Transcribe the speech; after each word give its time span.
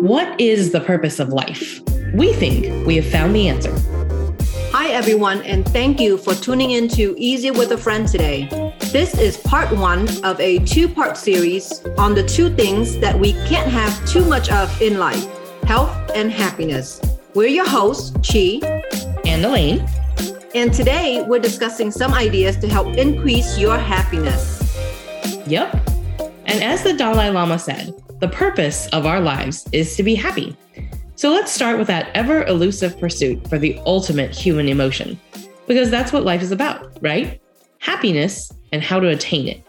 What 0.00 0.40
is 0.40 0.72
the 0.72 0.82
purpose 0.84 1.20
of 1.20 1.28
life? 1.28 1.80
We 2.12 2.32
think 2.32 2.84
we 2.84 2.96
have 2.96 3.06
found 3.06 3.36
the 3.36 3.46
answer. 3.46 3.72
Hi, 4.72 4.88
everyone, 4.88 5.42
and 5.42 5.64
thank 5.68 6.00
you 6.00 6.18
for 6.18 6.34
tuning 6.34 6.72
in 6.72 6.88
to 6.88 7.14
Easier 7.16 7.52
with 7.52 7.70
a 7.70 7.78
Friend 7.78 8.08
today. 8.08 8.48
This 8.90 9.16
is 9.16 9.36
part 9.36 9.70
one 9.76 10.08
of 10.24 10.40
a 10.40 10.58
two 10.64 10.88
part 10.88 11.16
series 11.16 11.86
on 11.96 12.16
the 12.16 12.24
two 12.24 12.52
things 12.56 12.98
that 12.98 13.16
we 13.16 13.34
can't 13.46 13.70
have 13.70 14.04
too 14.08 14.24
much 14.24 14.50
of 14.50 14.82
in 14.82 14.98
life 14.98 15.24
health 15.66 15.94
and 16.16 16.32
happiness. 16.32 17.00
We're 17.34 17.46
your 17.46 17.68
hosts, 17.68 18.10
Chi 18.28 18.58
and 19.24 19.44
Elaine. 19.44 19.86
And 20.52 20.74
today 20.74 21.24
we're 21.28 21.38
discussing 21.38 21.92
some 21.92 22.12
ideas 22.12 22.56
to 22.56 22.68
help 22.68 22.96
increase 22.96 23.56
your 23.56 23.78
happiness. 23.78 24.59
Yep. 25.50 25.74
And 26.46 26.62
as 26.62 26.84
the 26.84 26.92
Dalai 26.92 27.30
Lama 27.30 27.58
said, 27.58 27.92
the 28.20 28.28
purpose 28.28 28.86
of 28.88 29.04
our 29.04 29.20
lives 29.20 29.66
is 29.72 29.96
to 29.96 30.04
be 30.04 30.14
happy. 30.14 30.56
So 31.16 31.30
let's 31.30 31.50
start 31.50 31.76
with 31.76 31.88
that 31.88 32.08
ever 32.14 32.44
elusive 32.44 33.00
pursuit 33.00 33.48
for 33.48 33.58
the 33.58 33.76
ultimate 33.84 34.32
human 34.32 34.68
emotion, 34.68 35.18
because 35.66 35.90
that's 35.90 36.12
what 36.12 36.22
life 36.22 36.40
is 36.40 36.52
about, 36.52 36.96
right? 37.02 37.42
Happiness 37.80 38.52
and 38.70 38.80
how 38.80 39.00
to 39.00 39.08
attain 39.08 39.48
it. 39.48 39.60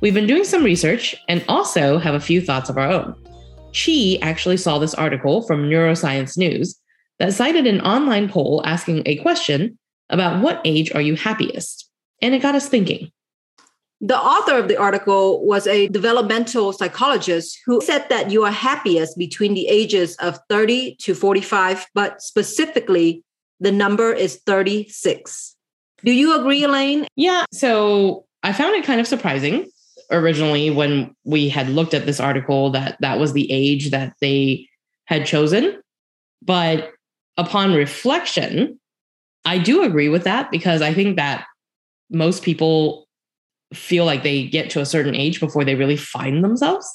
We've 0.00 0.14
been 0.14 0.26
doing 0.26 0.44
some 0.44 0.64
research 0.64 1.14
and 1.28 1.44
also 1.48 1.98
have 1.98 2.14
a 2.14 2.20
few 2.20 2.40
thoughts 2.40 2.70
of 2.70 2.78
our 2.78 2.90
own. 2.90 3.14
Chi 3.74 4.16
actually 4.22 4.56
saw 4.56 4.78
this 4.78 4.94
article 4.94 5.42
from 5.42 5.68
Neuroscience 5.68 6.38
News 6.38 6.80
that 7.18 7.34
cited 7.34 7.66
an 7.66 7.82
online 7.82 8.30
poll 8.30 8.62
asking 8.64 9.02
a 9.04 9.16
question 9.16 9.78
about 10.08 10.42
what 10.42 10.62
age 10.64 10.90
are 10.94 11.02
you 11.02 11.14
happiest? 11.14 11.90
And 12.22 12.34
it 12.34 12.40
got 12.40 12.54
us 12.54 12.70
thinking. 12.70 13.12
The 14.02 14.18
author 14.18 14.56
of 14.56 14.68
the 14.68 14.78
article 14.78 15.44
was 15.44 15.66
a 15.66 15.88
developmental 15.88 16.72
psychologist 16.72 17.58
who 17.66 17.82
said 17.82 18.08
that 18.08 18.30
you 18.30 18.44
are 18.44 18.50
happiest 18.50 19.18
between 19.18 19.52
the 19.52 19.68
ages 19.68 20.16
of 20.16 20.38
30 20.48 20.96
to 21.00 21.14
45, 21.14 21.86
but 21.94 22.22
specifically, 22.22 23.22
the 23.60 23.70
number 23.70 24.10
is 24.12 24.40
36. 24.46 25.54
Do 26.02 26.12
you 26.12 26.38
agree, 26.38 26.64
Elaine? 26.64 27.06
Yeah. 27.16 27.44
So 27.52 28.24
I 28.42 28.54
found 28.54 28.74
it 28.74 28.84
kind 28.84 29.00
of 29.00 29.06
surprising 29.06 29.66
originally 30.10 30.70
when 30.70 31.14
we 31.24 31.48
had 31.48 31.68
looked 31.68 31.94
at 31.94 32.06
this 32.06 32.20
article 32.20 32.70
that 32.70 32.96
that 33.00 33.18
was 33.18 33.32
the 33.32 33.50
age 33.52 33.90
that 33.90 34.14
they 34.20 34.66
had 35.04 35.26
chosen. 35.26 35.80
But 36.42 36.90
upon 37.36 37.74
reflection, 37.74 38.80
I 39.44 39.58
do 39.58 39.82
agree 39.82 40.08
with 40.08 40.24
that 40.24 40.50
because 40.50 40.82
I 40.82 40.94
think 40.94 41.16
that 41.16 41.44
most 42.10 42.42
people 42.42 43.06
feel 43.72 44.04
like 44.04 44.22
they 44.22 44.46
get 44.46 44.70
to 44.70 44.80
a 44.80 44.86
certain 44.86 45.14
age 45.14 45.40
before 45.40 45.64
they 45.64 45.74
really 45.74 45.96
find 45.96 46.42
themselves. 46.42 46.86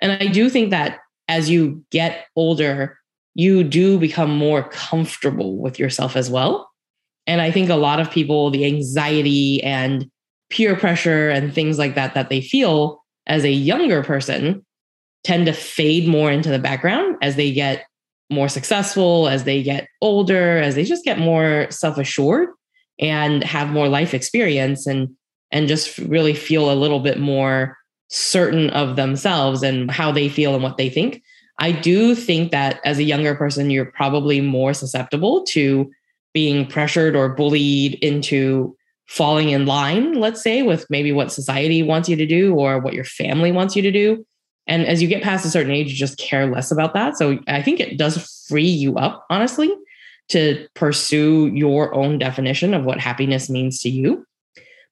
And 0.00 0.12
I 0.12 0.26
do 0.26 0.50
think 0.50 0.70
that 0.70 0.98
as 1.28 1.50
you 1.50 1.84
get 1.90 2.26
older, 2.36 2.98
you 3.34 3.64
do 3.64 3.98
become 3.98 4.30
more 4.30 4.68
comfortable 4.68 5.58
with 5.58 5.78
yourself 5.78 6.16
as 6.16 6.30
well. 6.30 6.70
And 7.26 7.40
I 7.40 7.50
think 7.50 7.68
a 7.68 7.76
lot 7.76 8.00
of 8.00 8.10
people, 8.10 8.50
the 8.50 8.64
anxiety 8.64 9.62
and 9.62 10.10
peer 10.48 10.76
pressure 10.76 11.28
and 11.28 11.52
things 11.52 11.78
like 11.78 11.94
that 11.96 12.14
that 12.14 12.28
they 12.28 12.40
feel 12.40 13.02
as 13.26 13.44
a 13.44 13.50
younger 13.50 14.02
person 14.02 14.64
tend 15.24 15.46
to 15.46 15.52
fade 15.52 16.06
more 16.06 16.30
into 16.30 16.50
the 16.50 16.58
background 16.58 17.16
as 17.20 17.34
they 17.36 17.52
get 17.52 17.84
more 18.30 18.48
successful, 18.48 19.28
as 19.28 19.44
they 19.44 19.62
get 19.62 19.88
older, 20.00 20.58
as 20.58 20.74
they 20.74 20.84
just 20.84 21.04
get 21.04 21.18
more 21.18 21.66
self 21.70 21.98
assured 21.98 22.48
and 23.00 23.42
have 23.44 23.70
more 23.70 23.88
life 23.88 24.14
experience. 24.14 24.86
And 24.86 25.16
and 25.50 25.68
just 25.68 25.98
really 25.98 26.34
feel 26.34 26.70
a 26.70 26.74
little 26.74 27.00
bit 27.00 27.18
more 27.18 27.76
certain 28.08 28.70
of 28.70 28.96
themselves 28.96 29.62
and 29.62 29.90
how 29.90 30.12
they 30.12 30.28
feel 30.28 30.54
and 30.54 30.62
what 30.62 30.76
they 30.76 30.88
think. 30.88 31.22
I 31.58 31.72
do 31.72 32.14
think 32.14 32.50
that 32.50 32.80
as 32.84 32.98
a 32.98 33.04
younger 33.04 33.34
person, 33.34 33.70
you're 33.70 33.86
probably 33.92 34.40
more 34.40 34.74
susceptible 34.74 35.44
to 35.44 35.90
being 36.34 36.66
pressured 36.66 37.16
or 37.16 37.30
bullied 37.30 37.94
into 38.02 38.76
falling 39.06 39.50
in 39.50 39.66
line, 39.66 40.14
let's 40.14 40.42
say, 40.42 40.62
with 40.62 40.84
maybe 40.90 41.12
what 41.12 41.32
society 41.32 41.82
wants 41.82 42.08
you 42.08 42.16
to 42.16 42.26
do 42.26 42.54
or 42.54 42.78
what 42.78 42.94
your 42.94 43.04
family 43.04 43.52
wants 43.52 43.74
you 43.74 43.82
to 43.82 43.92
do. 43.92 44.26
And 44.66 44.84
as 44.84 45.00
you 45.00 45.08
get 45.08 45.22
past 45.22 45.46
a 45.46 45.50
certain 45.50 45.72
age, 45.72 45.90
you 45.90 45.96
just 45.96 46.18
care 46.18 46.46
less 46.46 46.70
about 46.70 46.92
that. 46.94 47.16
So 47.16 47.38
I 47.46 47.62
think 47.62 47.80
it 47.80 47.96
does 47.96 48.44
free 48.48 48.64
you 48.64 48.96
up, 48.96 49.24
honestly, 49.30 49.72
to 50.28 50.66
pursue 50.74 51.46
your 51.54 51.94
own 51.94 52.18
definition 52.18 52.74
of 52.74 52.84
what 52.84 52.98
happiness 52.98 53.48
means 53.48 53.80
to 53.82 53.88
you. 53.88 54.26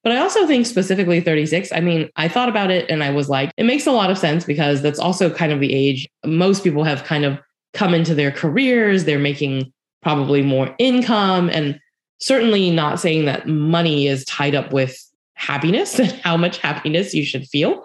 But 0.05 0.13
I 0.13 0.19
also 0.19 0.45
think 0.45 0.67
specifically 0.67 1.19
36, 1.19 1.71
I 1.71 1.79
mean, 1.79 2.11
I 2.15 2.27
thought 2.27 2.47
about 2.47 2.69
it 2.69 2.87
and 2.91 3.03
I 3.03 3.09
was 3.09 3.27
like, 3.27 3.51
it 3.57 3.63
makes 3.63 3.87
a 3.87 3.91
lot 3.91 4.11
of 4.11 4.19
sense 4.19 4.45
because 4.45 4.83
that's 4.83 4.99
also 4.99 5.31
kind 5.31 5.51
of 5.51 5.59
the 5.59 5.73
age 5.73 6.07
most 6.23 6.63
people 6.63 6.83
have 6.83 7.03
kind 7.03 7.25
of 7.25 7.39
come 7.73 7.95
into 7.95 8.13
their 8.13 8.29
careers. 8.29 9.05
They're 9.05 9.17
making 9.17 9.73
probably 10.03 10.43
more 10.43 10.75
income 10.77 11.49
and 11.49 11.79
certainly 12.19 12.69
not 12.69 12.99
saying 12.99 13.25
that 13.25 13.47
money 13.47 14.05
is 14.05 14.23
tied 14.25 14.53
up 14.53 14.71
with 14.71 14.95
happiness 15.33 15.97
and 15.99 16.11
how 16.11 16.37
much 16.37 16.59
happiness 16.59 17.15
you 17.15 17.25
should 17.25 17.47
feel. 17.47 17.83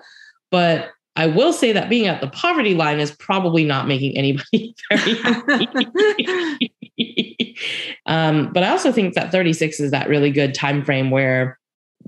But 0.51 0.91
I 1.17 1.27
will 1.27 1.55
say 1.55 1.73
that 1.73 1.89
being 1.89 2.07
at 2.07 2.21
the 2.21 2.29
poverty 2.29 2.75
line 2.75 3.01
is 3.01 3.13
probably 3.13 3.65
not 3.65 3.89
making 3.89 4.15
anybody 4.15 4.75
very 4.91 5.15
happy. 6.99 7.57
um, 8.05 8.53
but 8.53 8.63
I 8.63 8.69
also 8.69 8.93
think 8.93 9.15
that 9.15 9.33
36 9.33 9.81
is 9.81 9.91
that 9.91 10.11
really 10.11 10.31
good 10.31 10.53
time 10.53 10.85
frame 10.85 11.11
where 11.11 11.59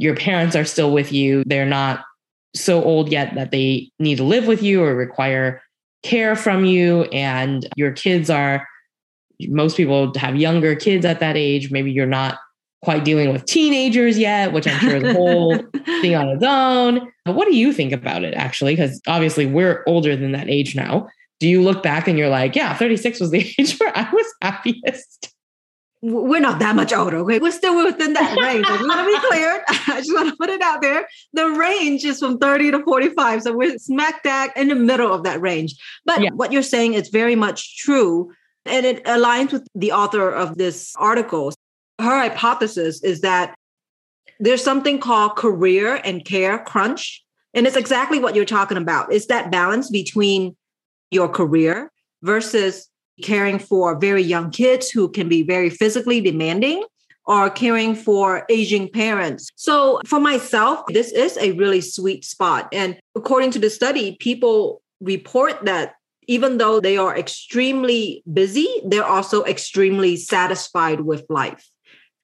your 0.03 0.17
parents 0.17 0.57
are 0.57 0.65
still 0.65 0.93
with 0.93 1.13
you. 1.13 1.45
They're 1.47 1.65
not 1.65 2.05
so 2.55 2.83
old 2.83 3.11
yet 3.11 3.35
that 3.37 3.53
they 3.53 3.89
need 4.01 4.17
to 4.17 4.25
live 4.25 4.49
with 4.49 4.61
you 4.61 4.83
or 4.83 4.97
require 4.97 5.63
care 6.03 6.35
from 6.35 6.65
you. 6.65 7.05
And 7.05 7.69
your 7.77 7.93
kids 7.93 8.29
are, 8.29 8.67
most 9.43 9.77
people 9.77 10.13
have 10.17 10.35
younger 10.35 10.75
kids 10.75 11.07
at 11.07 11.21
that 11.21 11.37
age. 11.37 11.71
Maybe 11.71 11.93
you're 11.93 12.07
not 12.07 12.39
quite 12.83 13.05
dealing 13.05 13.33
with 13.33 13.45
teenagers 13.47 14.19
yet, 14.19 14.53
which 14.53 14.67
I'm 14.67 14.81
sure 14.81 14.97
is 14.97 15.05
a 15.05 15.13
whole 15.13 15.57
thing 16.01 16.17
on 16.17 16.29
its 16.31 16.43
own. 16.45 17.13
But 17.25 17.37
what 17.37 17.47
do 17.47 17.57
you 17.57 17.73
think 17.73 17.93
about 17.93 18.25
it 18.25 18.35
actually? 18.35 18.75
Because 18.75 19.01
obviously 19.07 19.47
we're 19.47 19.85
older 19.87 20.17
than 20.17 20.33
that 20.33 20.51
age 20.51 20.75
now. 20.75 21.09
Do 21.39 21.49
you 21.49 21.63
look 21.63 21.81
back 21.81 22.09
and 22.09 22.19
you're 22.19 22.29
like, 22.29 22.57
yeah, 22.57 22.75
36 22.77 23.21
was 23.21 23.31
the 23.31 23.55
age 23.59 23.79
where 23.79 23.97
I 23.97 24.11
was 24.13 24.27
happiest? 24.43 25.32
We're 26.03 26.41
not 26.41 26.59
that 26.59 26.75
much 26.75 26.93
older. 26.93 27.19
Okay, 27.19 27.39
we're 27.39 27.53
still 27.53 27.85
within 27.85 28.13
that 28.15 28.37
range. 28.43 28.67
I 28.69 28.77
just 28.77 28.89
want 28.89 29.01
to 29.01 29.07
be 29.07 29.29
clear. 29.29 29.65
I 29.69 30.01
just 30.01 30.13
want 30.13 30.29
to 30.31 30.37
put 30.37 30.51
it 30.51 30.61
out 30.61 30.83
there. 30.83 31.07
The 31.33 31.49
range 31.51 32.05
is 32.05 32.19
from 32.19 32.39
30 32.39 32.73
to 32.73 32.83
45. 32.83 33.43
So 33.43 33.57
we're 33.57 33.79
smack 33.79 34.23
dab 34.25 34.51
in 34.57 34.69
the 34.69 34.75
middle 34.75 35.13
of 35.13 35.23
that 35.23 35.41
range. 35.41 35.75
But 36.05 36.21
yeah. 36.21 36.31
what 36.31 36.53
you're 36.53 36.63
saying 36.63 36.95
is 36.95 37.09
very 37.09 37.37
much 37.37 37.79
true. 37.79 38.33
And 38.67 38.85
it 38.85 39.05
aligns 39.05 39.53
with 39.53 39.67
the 39.75 39.93
author 39.93 40.31
of 40.31 40.59
this 40.59 40.93
article. 40.99 41.53
Her 42.01 42.19
hypothesis 42.19 43.03
is 43.03 43.21
that 43.21 43.55
there's 44.41 44.63
something 44.63 44.99
called 44.99 45.37
career 45.37 46.01
and 46.05 46.25
care 46.25 46.59
crunch. 46.59 47.25
And 47.55 47.67
it's 47.67 47.77
exactly 47.77 48.19
what 48.19 48.35
you're 48.35 48.45
talking 48.45 48.77
about. 48.77 49.13
It's 49.13 49.27
that 49.27 49.53
balance 49.53 49.89
between 49.89 50.57
your 51.13 51.29
career 51.29 51.93
versus 52.23 52.89
caring 53.23 53.59
for 53.59 53.99
very 53.99 54.23
young 54.23 54.51
kids 54.51 54.91
who 54.91 55.09
can 55.09 55.29
be 55.29 55.43
very 55.43 55.71
physically 55.71 56.21
demanding 56.21 56.85
or 57.27 57.51
caring 57.51 57.95
for 57.95 58.45
aging 58.49 58.89
parents. 58.89 59.49
So 59.55 60.01
for 60.07 60.19
myself, 60.19 60.85
this 60.89 61.13
is 61.13 61.37
a 61.39 61.53
really 61.53 61.81
sweet 61.81 62.25
spot. 62.25 62.69
And 62.73 62.99
according 63.15 63.53
to 63.53 63.59
the 63.59 63.71
study, 63.71 64.17
people 64.21 64.83
report 65.01 65.65
that 65.65 65.95
even 66.29 66.59
though 66.59 66.81
they 66.81 66.97
are 66.97 67.17
extremely 67.17 68.23
busy, 68.33 68.69
they're 68.85 69.05
also 69.05 69.45
extremely 69.45 70.17
satisfied 70.17 71.03
with 71.03 71.25
life. 71.29 71.69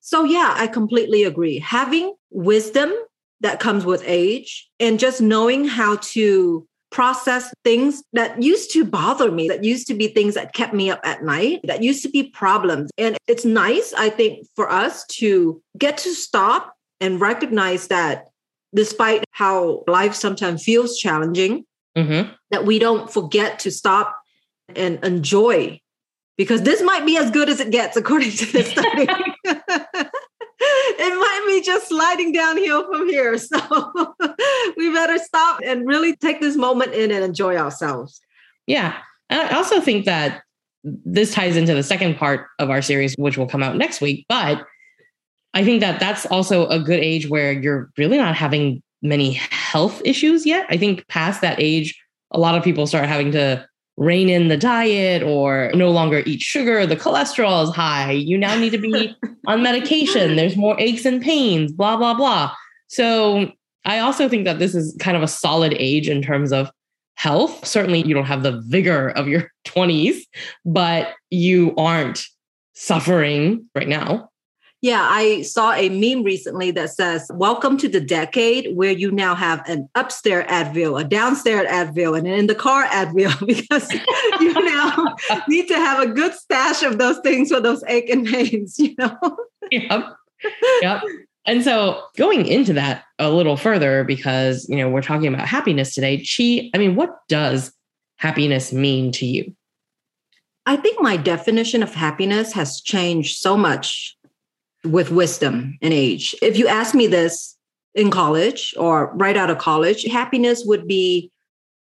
So, 0.01 0.25
yeah, 0.25 0.55
I 0.57 0.69
completely 0.69 1.25
agree. 1.25 1.59
Having 1.59 2.15
wisdom 2.31 2.93
that 3.41 3.61
comes 3.61 3.85
with 3.85 4.03
age 4.07 4.69
and 4.81 4.99
just 4.99 5.21
knowing 5.21 5.65
how 5.65 5.97
to 5.97 6.67
process 6.91 7.53
things 7.65 8.03
that 8.13 8.43
used 8.43 8.73
to 8.73 8.85
bother 8.85 9.31
me, 9.31 9.49
that 9.49 9.65
used 9.65 9.87
to 9.89 9.95
be 9.95 10.09
things 10.09 10.35
that 10.35 10.55
kept 10.55 10.75
me 10.75 10.91
up 10.91 11.01
at 11.05 11.23
night, 11.23 11.61
that 11.65 11.83
used 11.83 12.03
to 12.03 12.09
be 12.09 12.25
problems. 12.31 12.91
And 12.99 13.17
it's 13.27 13.45
nice, 13.45 13.93
I 13.97 14.11
think, 14.11 14.47
for 14.57 14.71
us 14.71 15.05
to 15.19 15.61
get 15.77 15.99
to 15.99 16.15
stop 16.15 16.75
and 17.01 17.21
recognize 17.21 17.89
that 17.89 18.29
despite 18.75 19.25
how 19.31 19.85
life 19.87 20.15
sometimes 20.15 20.65
feels 20.65 20.99
challenging, 20.99 21.65
mm-hmm. 21.97 22.33
that 22.51 22.65
we 22.65 22.79
don't 22.79 23.13
forget 23.13 23.61
to 23.61 23.71
stop 23.71 24.17
and 24.75 25.03
enjoy 25.05 25.81
because 26.37 26.63
this 26.63 26.81
might 26.83 27.05
be 27.05 27.17
as 27.17 27.31
good 27.31 27.49
as 27.49 27.61
it 27.61 27.71
gets 27.71 27.97
according 27.97 28.31
to 28.31 28.53
this 28.53 28.71
study. 28.73 29.07
it 30.99 31.19
might 31.19 31.45
be 31.47 31.65
just 31.65 31.89
sliding 31.89 32.33
downhill 32.33 32.87
from 32.87 33.09
here. 33.09 33.37
So 33.49 34.15
we 34.77 34.93
better 34.93 35.19
stop 35.19 35.61
and 35.65 35.87
really 35.87 36.17
take 36.17 36.41
this 36.41 36.57
moment 36.57 36.93
in 36.93 37.11
and 37.11 37.25
enjoy 37.25 37.57
ourselves. 37.57 38.21
Yeah. 38.67 38.97
And 39.31 39.41
I 39.41 39.57
also 39.57 39.81
think 39.81 40.05
that 40.07 40.43
this 40.83 41.33
ties 41.33 41.57
into 41.57 41.75
the 41.75 41.83
second 41.83 42.17
part 42.17 42.47
of 42.59 42.71
our 42.71 42.83
series, 42.83 43.15
which 43.17 43.39
will 43.39 43.47
come 43.47 43.63
out 43.63 43.77
next 43.77 44.01
week. 44.01 44.27
But 44.29 44.67
I 45.55 45.65
think 45.65 45.81
that 45.81 46.01
that's 46.01 46.27
also 46.27 46.67
a 46.69 46.79
good 46.79 47.01
age 47.01 47.29
where 47.29 47.53
you're 47.53 47.91
really 47.97 48.17
not 48.17 48.35
having 48.35 48.83
many 49.03 49.33
health 49.33 50.03
issues 50.05 50.45
yet. 50.47 50.67
I 50.69 50.77
think 50.77 51.07
past 51.09 51.41
that 51.41 51.61
age, 51.61 52.01
a 52.31 52.39
lot 52.39 52.57
of 52.57 52.65
people 52.65 52.87
start 52.87 53.07
having 53.07 53.33
to 53.33 53.68
rein 53.99 54.29
in 54.29 54.47
the 54.49 54.57
diet 54.57 55.23
or 55.23 55.71
no 55.75 55.91
longer 55.91 56.23
eat 56.25 56.41
sugar. 56.41 56.87
The 56.87 56.97
cholesterol 56.97 57.65
is 57.65 57.75
high. 57.75 58.13
You 58.13 58.39
now 58.39 58.57
need 58.57 58.71
to 58.71 58.79
be 58.79 59.15
on 59.47 59.63
medication. 59.63 60.37
There's 60.37 60.57
more 60.57 60.79
aches 60.79 61.05
and 61.05 61.21
pains, 61.21 61.73
blah, 61.73 61.97
blah, 61.97 62.15
blah. 62.15 62.53
So 62.87 63.51
I 63.85 63.99
also 63.99 64.29
think 64.29 64.45
that 64.45 64.61
this 64.61 64.75
is 64.75 64.97
kind 65.01 65.17
of 65.17 65.23
a 65.23 65.29
solid 65.29 65.75
age 65.79 66.09
in 66.09 66.23
terms 66.23 66.53
of 66.53 66.71
health. 67.17 67.67
Certainly, 67.67 68.07
you 68.07 68.15
don't 68.15 68.27
have 68.27 68.45
the 68.45 68.63
vigor 68.69 69.11
of 69.11 69.27
your 69.27 69.51
20s, 69.67 70.19
but 70.65 71.15
you 71.31 71.75
aren't 71.77 72.23
suffering 72.75 73.69
right 73.75 73.89
now. 73.89 74.28
Yeah, 74.81 75.09
I 75.11 75.43
saw 75.43 75.73
a 75.73 75.89
meme 75.89 76.23
recently 76.23 76.71
that 76.71 76.91
says, 76.91 77.29
Welcome 77.35 77.79
to 77.79 77.89
the 77.89 78.01
decade 78.01 78.77
where 78.77 78.93
you 78.93 79.11
now 79.11 79.35
have 79.35 79.69
an 79.69 79.89
upstairs 79.97 80.47
Advil, 80.47 81.01
a 81.01 81.05
downstairs 81.05 81.67
Advil, 81.69 82.17
and 82.17 82.29
an 82.29 82.35
in 82.35 82.47
the 82.47 82.55
car 82.55 82.85
Advil, 82.85 83.35
because 83.47 83.93
you 84.41 84.53
now 84.53 85.17
need 85.49 85.67
to 85.67 85.75
have 85.75 86.01
a 86.01 86.13
good 86.13 86.33
stash 86.33 86.85
of 86.85 86.99
those 86.99 87.19
things 87.25 87.51
for 87.51 87.61
those 87.61 87.83
ache 87.89 88.09
and 88.09 88.25
pains, 88.25 88.79
you 88.79 88.95
know? 88.99 89.19
Yep. 89.73 90.17
Yep. 90.83 91.03
And 91.45 91.65
so 91.65 92.01
going 92.17 92.47
into 92.47 92.73
that 92.75 93.05
a 93.19 93.31
little 93.31 93.57
further, 93.57 94.05
because 94.05 94.69
you 94.69 94.77
know, 94.77 94.89
we're 94.89 95.03
talking 95.03 95.27
about 95.27 95.49
happiness 95.49 95.93
today, 95.93 96.19
Chi, 96.19 96.71
I 96.73 96.79
mean, 96.79 96.95
what 96.95 97.19
does 97.29 97.73
happiness 98.19 98.73
mean 98.73 99.11
to 99.13 99.27
you? 99.27 99.57
I 100.67 100.77
think 100.77 101.01
my 101.01 101.17
definition 101.17 101.83
of 101.83 101.95
happiness 101.95 102.53
has 102.53 102.83
changed 102.83 103.39
so 103.39 103.57
much 103.57 104.18
with 104.85 105.11
wisdom 105.11 105.77
and 105.83 105.93
age. 105.93 106.35
If 106.43 106.57
you 106.57 106.69
ask 106.69 106.95
me 106.95 107.07
this 107.07 107.57
in 107.95 108.11
college 108.11 108.75
or 108.79 109.13
right 109.15 109.37
out 109.37 109.51
of 109.51 109.59
college, 109.59 110.05
happiness 110.05 110.63
would 110.65 110.87
be 110.87 111.31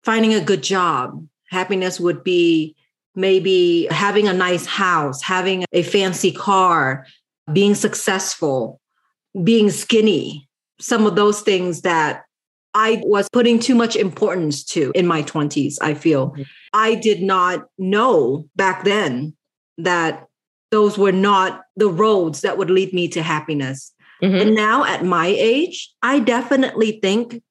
finding 0.04 0.34
a 0.34 0.42
good 0.42 0.64
job. 0.64 1.26
Happiness 1.50 2.00
would 2.00 2.24
be 2.24 2.76
maybe 3.16 3.88
having 3.92 4.28
a 4.28 4.34
nice 4.34 4.66
house, 4.66 5.22
having 5.22 5.66
a 5.72 5.84
fancy 5.84 6.32
car, 6.32 7.06
being 7.52 7.76
successful, 7.76 8.80
being 9.44 9.70
skinny. 9.70 10.48
Some 10.80 11.06
of 11.06 11.16
those 11.16 11.42
things 11.42 11.82
that 11.82 12.24
I 12.74 13.02
was 13.06 13.30
putting 13.32 13.60
too 13.60 13.76
much 13.76 13.96
importance 13.96 14.64
to 14.66 14.92
in 14.96 15.06
my 15.06 15.22
20s, 15.24 15.78
I 15.82 15.94
feel. 15.94 16.32
Mm-hmm. 16.32 16.42
I 16.74 16.96
did 16.96 17.22
not 17.22 17.66
know 17.78 18.50
back 18.56 18.84
then 18.84 19.36
that 19.78 20.28
those 20.74 20.98
were 20.98 21.12
not 21.12 21.62
the 21.76 21.88
roads 21.88 22.42
that 22.42 22.58
would 22.58 22.72
lead 22.72 22.94
me 22.94 23.08
to 23.08 23.22
happiness. 23.22 23.94
Mm-hmm. 24.24 24.36
And 24.36 24.56
now 24.56 24.84
at 24.84 25.06
my 25.06 25.28
age, 25.28 25.94
I 26.02 26.18
definitely 26.18 27.00
think, 27.00 27.44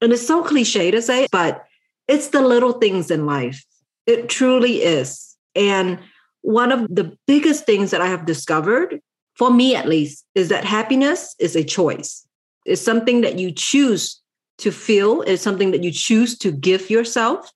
and 0.00 0.12
it's 0.12 0.24
so 0.24 0.44
cliche 0.44 0.92
to 0.92 1.02
say, 1.02 1.26
but 1.32 1.64
it's 2.06 2.28
the 2.28 2.40
little 2.40 2.74
things 2.74 3.10
in 3.10 3.26
life. 3.26 3.64
It 4.06 4.28
truly 4.28 4.82
is. 4.82 5.36
And 5.56 5.98
one 6.42 6.70
of 6.70 6.86
the 6.88 7.18
biggest 7.26 7.66
things 7.66 7.90
that 7.90 8.00
I 8.00 8.06
have 8.06 8.24
discovered, 8.24 9.00
for 9.34 9.50
me 9.50 9.74
at 9.74 9.88
least, 9.88 10.24
is 10.36 10.48
that 10.50 10.64
happiness 10.64 11.34
is 11.40 11.56
a 11.56 11.64
choice. 11.64 12.24
It's 12.64 12.80
something 12.80 13.22
that 13.22 13.40
you 13.40 13.50
choose 13.50 14.22
to 14.58 14.70
feel, 14.70 15.22
it's 15.22 15.42
something 15.42 15.72
that 15.72 15.82
you 15.82 15.90
choose 15.90 16.38
to 16.38 16.52
give 16.52 16.88
yourself. 16.88 17.50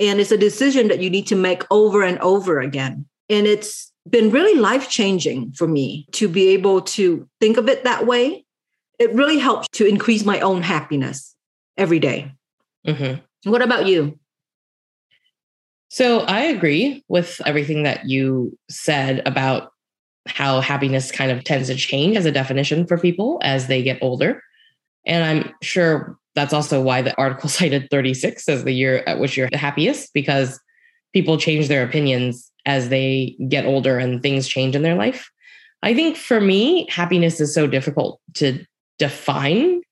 And 0.00 0.18
it's 0.18 0.32
a 0.32 0.36
decision 0.36 0.88
that 0.88 1.00
you 1.00 1.10
need 1.10 1.28
to 1.28 1.36
make 1.36 1.62
over 1.70 2.02
and 2.02 2.18
over 2.18 2.58
again. 2.58 3.06
And 3.28 3.46
it's 3.46 3.92
been 4.08 4.30
really 4.30 4.58
life 4.58 4.88
changing 4.88 5.52
for 5.52 5.66
me 5.66 6.06
to 6.12 6.28
be 6.28 6.48
able 6.48 6.82
to 6.82 7.28
think 7.40 7.56
of 7.56 7.68
it 7.68 7.84
that 7.84 8.06
way. 8.06 8.44
It 8.98 9.12
really 9.14 9.38
helps 9.38 9.68
to 9.72 9.86
increase 9.86 10.24
my 10.24 10.40
own 10.40 10.62
happiness 10.62 11.34
every 11.76 11.98
day. 11.98 12.32
Mm-hmm. 12.86 13.50
What 13.50 13.62
about 13.62 13.86
you? 13.86 14.18
So 15.88 16.20
I 16.20 16.42
agree 16.42 17.04
with 17.08 17.40
everything 17.46 17.84
that 17.84 18.08
you 18.08 18.58
said 18.68 19.22
about 19.26 19.70
how 20.26 20.60
happiness 20.60 21.12
kind 21.12 21.30
of 21.30 21.44
tends 21.44 21.68
to 21.68 21.74
change 21.76 22.16
as 22.16 22.26
a 22.26 22.32
definition 22.32 22.86
for 22.86 22.98
people 22.98 23.38
as 23.42 23.66
they 23.68 23.82
get 23.82 23.98
older. 24.02 24.42
And 25.06 25.24
I'm 25.24 25.54
sure 25.62 26.18
that's 26.34 26.52
also 26.52 26.82
why 26.82 27.02
the 27.02 27.16
article 27.16 27.48
cited 27.48 27.88
36 27.90 28.48
as 28.48 28.64
the 28.64 28.72
year 28.72 29.04
at 29.06 29.18
which 29.18 29.36
you're 29.36 29.50
the 29.50 29.56
happiest, 29.58 30.12
because 30.14 30.60
people 31.12 31.38
change 31.38 31.68
their 31.68 31.84
opinions 31.84 32.50
as 32.66 32.88
they 32.88 33.36
get 33.48 33.66
older 33.66 33.98
and 33.98 34.22
things 34.22 34.48
change 34.48 34.74
in 34.74 34.82
their 34.82 34.94
life. 34.94 35.30
I 35.82 35.94
think 35.94 36.16
for 36.16 36.40
me, 36.40 36.86
happiness 36.88 37.40
is 37.40 37.52
so 37.52 37.66
difficult 37.66 38.20
to 38.34 38.64
define. 38.98 39.82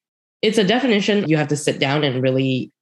It's 0.40 0.58
a 0.58 0.64
definition 0.64 1.28
you 1.28 1.36
have 1.36 1.48
to 1.48 1.56
sit 1.56 1.78
down 1.78 2.02
and 2.02 2.22
really 2.22 2.72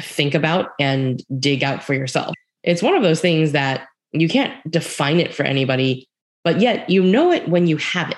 think 0.00 0.34
about 0.34 0.70
and 0.80 1.22
dig 1.38 1.62
out 1.62 1.82
for 1.82 1.94
yourself. 1.94 2.34
It's 2.62 2.82
one 2.82 2.94
of 2.94 3.02
those 3.02 3.20
things 3.20 3.52
that 3.52 3.86
you 4.12 4.28
can't 4.28 4.54
define 4.70 5.20
it 5.20 5.34
for 5.34 5.42
anybody, 5.42 6.08
but 6.44 6.60
yet 6.60 6.88
you 6.88 7.02
know 7.02 7.30
it 7.30 7.48
when 7.48 7.66
you 7.66 7.76
have 7.76 8.10
it. 8.10 8.16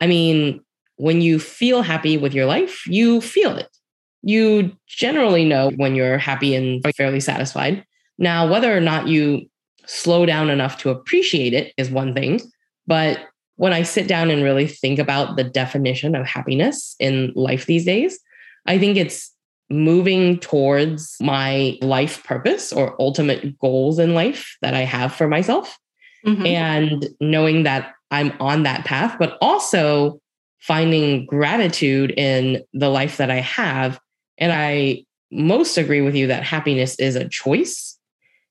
I 0.00 0.06
mean, 0.06 0.60
when 0.96 1.20
you 1.20 1.38
feel 1.38 1.82
happy 1.82 2.16
with 2.16 2.34
your 2.34 2.46
life, 2.46 2.86
you 2.86 3.20
feel 3.20 3.56
it. 3.56 3.68
You 4.22 4.76
generally 4.86 5.44
know 5.44 5.70
when 5.76 5.94
you're 5.94 6.18
happy 6.18 6.54
and 6.54 6.84
fairly 6.96 7.20
satisfied. 7.20 7.84
Now, 8.18 8.50
whether 8.50 8.76
or 8.76 8.80
not 8.80 9.08
you 9.08 9.49
slow 9.90 10.24
down 10.24 10.50
enough 10.50 10.78
to 10.78 10.90
appreciate 10.90 11.52
it 11.52 11.74
is 11.76 11.90
one 11.90 12.14
thing. 12.14 12.40
But 12.86 13.18
when 13.56 13.72
I 13.72 13.82
sit 13.82 14.06
down 14.06 14.30
and 14.30 14.42
really 14.42 14.66
think 14.66 14.98
about 14.98 15.36
the 15.36 15.44
definition 15.44 16.14
of 16.14 16.26
happiness 16.26 16.94
in 17.00 17.32
life 17.34 17.66
these 17.66 17.84
days, 17.84 18.18
I 18.66 18.78
think 18.78 18.96
it's 18.96 19.34
moving 19.68 20.38
towards 20.38 21.16
my 21.20 21.76
life 21.82 22.22
purpose 22.24 22.72
or 22.72 23.00
ultimate 23.00 23.58
goals 23.58 23.98
in 23.98 24.14
life 24.14 24.56
that 24.62 24.74
I 24.74 24.80
have 24.80 25.12
for 25.12 25.28
myself. 25.28 25.76
Mm-hmm. 26.24 26.46
And 26.46 27.08
knowing 27.20 27.64
that 27.64 27.92
I'm 28.10 28.32
on 28.40 28.62
that 28.62 28.84
path, 28.84 29.16
but 29.18 29.38
also 29.40 30.20
finding 30.60 31.26
gratitude 31.26 32.12
in 32.16 32.62
the 32.72 32.90
life 32.90 33.16
that 33.16 33.30
I 33.30 33.40
have. 33.40 33.98
And 34.38 34.52
I 34.52 35.04
most 35.32 35.76
agree 35.76 36.00
with 36.00 36.14
you 36.14 36.28
that 36.28 36.44
happiness 36.44 36.98
is 36.98 37.16
a 37.16 37.28
choice 37.28 37.98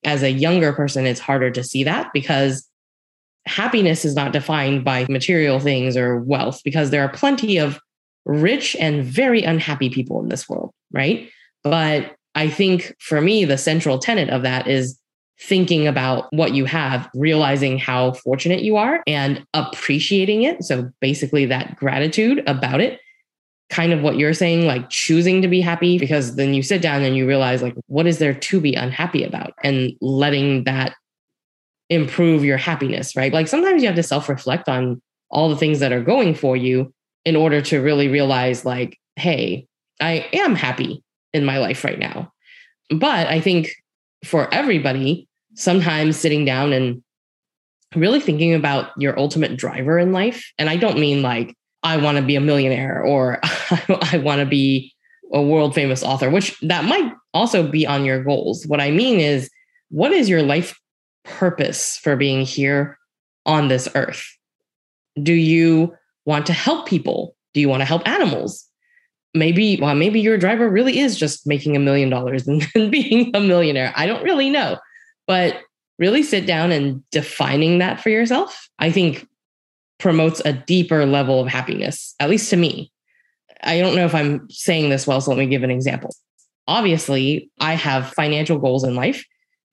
as 0.04 0.24
a 0.24 0.32
younger 0.32 0.74
person, 0.74 1.06
it's 1.06 1.20
harder 1.20 1.52
to 1.52 1.64
see 1.64 1.84
that 1.84 2.12
because 2.14 2.68
happiness 3.46 4.06
is 4.06 4.16
not 4.16 4.34
defined 4.34 4.84
by 4.84 5.06
material 5.10 5.60
things 5.60 5.98
or 5.98 6.20
wealth, 6.20 6.62
because 6.64 6.92
there 6.92 7.04
are 7.04 7.10
plenty 7.10 7.58
of 7.58 7.80
rich 8.26 8.76
and 8.80 9.04
very 9.04 9.44
unhappy 9.44 9.90
people 9.90 10.22
in 10.22 10.30
this 10.30 10.48
world, 10.48 10.72
right? 10.92 11.30
But 11.64 12.16
I 12.36 12.50
think 12.50 12.96
for 13.00 13.22
me, 13.22 13.46
the 13.46 13.58
central 13.58 13.98
tenet 13.98 14.30
of 14.30 14.44
that 14.44 14.68
is 14.68 15.00
thinking 15.42 15.88
about 15.88 16.32
what 16.32 16.54
you 16.54 16.66
have, 16.66 17.10
realizing 17.16 17.80
how 17.80 18.12
fortunate 18.12 18.62
you 18.62 18.76
are 18.78 19.02
and 19.08 19.46
appreciating 19.54 20.44
it. 20.44 20.64
So 20.64 20.92
basically, 21.02 21.46
that 21.46 21.76
gratitude 21.76 22.44
about 22.46 22.82
it 22.82 23.00
kind 23.70 23.94
of 23.94 24.02
what 24.02 24.18
you're 24.18 24.34
saying, 24.34 24.66
like 24.66 24.90
choosing 24.90 25.42
to 25.42 25.48
be 25.48 25.62
happy, 25.62 26.00
because 26.00 26.36
then 26.36 26.54
you 26.54 26.64
sit 26.64 26.82
down 26.82 27.04
and 27.04 27.16
you 27.16 27.28
realize, 27.28 27.62
like, 27.62 27.76
what 27.88 28.08
is 28.08 28.18
there 28.18 28.34
to 28.34 28.60
be 28.60 28.74
unhappy 28.74 29.24
about? 29.24 29.54
And 29.64 29.94
letting 30.02 30.64
that 30.64 30.96
improve 31.90 32.44
your 32.44 32.58
happiness, 32.58 33.16
right? 33.16 33.34
Like 33.34 33.48
sometimes 33.48 33.82
you 33.82 33.88
have 33.88 33.96
to 33.96 34.04
self 34.04 34.30
reflect 34.30 34.68
on 34.68 35.02
all 35.30 35.50
the 35.50 35.56
things 35.56 35.80
that 35.80 35.92
are 35.92 36.04
going 36.04 36.34
for 36.34 36.58
you 36.58 36.94
in 37.26 37.36
order 37.36 37.62
to 37.62 37.80
really 37.80 38.08
realize, 38.08 38.66
like, 38.66 38.98
hey, 39.16 39.68
I 40.02 40.28
am 40.34 40.56
happy 40.56 41.04
in 41.34 41.46
my 41.46 41.60
life 41.60 41.84
right 41.84 42.00
now. 42.00 42.32
But 42.90 43.28
I 43.28 43.40
think 43.40 43.76
for 44.26 44.52
everybody, 44.54 45.28
sometimes 45.54 46.18
sitting 46.18 46.46
down 46.46 46.74
and 46.74 47.04
really 47.96 48.20
thinking 48.20 48.54
about 48.54 48.92
your 48.98 49.18
ultimate 49.20 49.58
driver 49.58 50.00
in 50.00 50.12
life, 50.12 50.52
and 50.58 50.70
I 50.70 50.78
don't 50.78 51.00
mean 51.00 51.22
like, 51.22 51.56
I 51.84 51.98
want 51.98 52.18
to 52.18 52.24
be 52.24 52.36
a 52.36 52.42
millionaire 52.42 53.02
or 53.02 53.40
I 53.44 54.22
want 54.24 54.40
to 54.40 54.46
be 54.46 54.94
a 55.34 55.42
world 55.42 55.76
famous 55.76 56.04
author, 56.04 56.30
which 56.30 56.60
that 56.62 56.86
might 56.86 57.14
also 57.34 57.66
be 57.66 57.86
on 57.86 58.06
your 58.06 58.24
goals. 58.24 58.66
What 58.66 58.82
I 58.82 58.92
mean 58.92 59.20
is, 59.20 59.50
what 59.90 60.12
is 60.12 60.30
your 60.30 60.44
life 60.44 60.80
purpose 61.24 61.98
for 61.98 62.16
being 62.16 62.46
here 62.46 62.98
on 63.46 63.68
this 63.68 63.88
earth? 63.96 64.26
Do 65.22 65.34
you 65.34 65.96
want 66.26 66.46
to 66.48 66.54
help 66.54 66.88
people? 66.88 67.36
Do 67.54 67.62
you 67.62 67.70
want 67.70 67.82
to 67.82 67.86
help 67.86 68.08
animals? 68.08 68.66
Maybe, 69.34 69.78
well, 69.80 69.96
maybe 69.96 70.20
your 70.20 70.38
driver 70.38 70.70
really 70.70 71.00
is 71.00 71.18
just 71.18 71.46
making 71.46 71.76
a 71.76 71.80
million 71.80 72.10
dollars 72.10 72.48
and 72.48 72.66
being 72.92 73.32
a 73.36 73.40
millionaire. 73.40 73.94
I 73.96 74.08
don't 74.08 74.24
really 74.24 74.50
know. 74.50 74.78
But 75.28 75.60
really 76.00 76.24
sit 76.24 76.48
down 76.48 76.72
and 76.72 77.04
defining 77.12 77.78
that 77.80 78.02
for 78.02 78.10
yourself, 78.10 78.70
I 78.80 78.92
think 78.92 79.28
promotes 80.00 80.42
a 80.46 80.54
deeper 80.54 81.06
level 81.06 81.42
of 81.42 81.48
happiness, 81.48 82.16
at 82.20 82.30
least 82.30 82.50
to 82.50 82.58
me. 82.58 82.92
I 83.62 83.80
don't 83.80 83.96
know 83.96 84.06
if 84.06 84.16
I'm 84.16 84.50
saying 84.50 84.90
this 84.90 85.06
well, 85.06 85.22
so 85.22 85.32
let 85.32 85.40
me 85.40 85.48
give 85.48 85.64
an 85.64 85.72
example. 85.72 86.16
Obviously, 86.68 87.52
I 87.60 87.74
have 87.74 88.14
financial 88.14 88.58
goals 88.58 88.84
in 88.84 88.96
life 88.96 89.26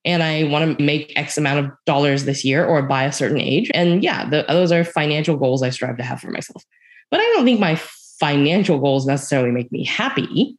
and 0.05 0.23
I 0.23 0.45
want 0.45 0.79
to 0.79 0.85
make 0.85 1.13
X 1.17 1.37
amount 1.39 1.67
of 1.67 1.73
dollars 1.85 2.25
this 2.25 2.45
year 2.45 2.65
or 2.65 2.83
by 2.83 3.05
a 3.05 3.13
certain 3.13 3.41
age. 3.41 3.71
And 3.75 4.03
yeah, 4.03 4.29
the, 4.29 4.45
those 4.49 4.73
are 4.73 4.85
financial 4.85 5.37
goals 5.37 5.63
I 5.63 5.71
strive 5.71 5.97
to 5.99 6.05
have 6.05 6.21
for 6.21 6.31
myself. 6.31 6.65
But 7.11 7.21
I 7.21 7.25
don't 7.35 7.45
think 7.45 7.61
my 7.61 7.77
financial 8.19 8.79
goals 8.79 9.07
necessarily 9.07 9.51
make 9.51 9.71
me 9.71 9.85
happy. 9.85 10.57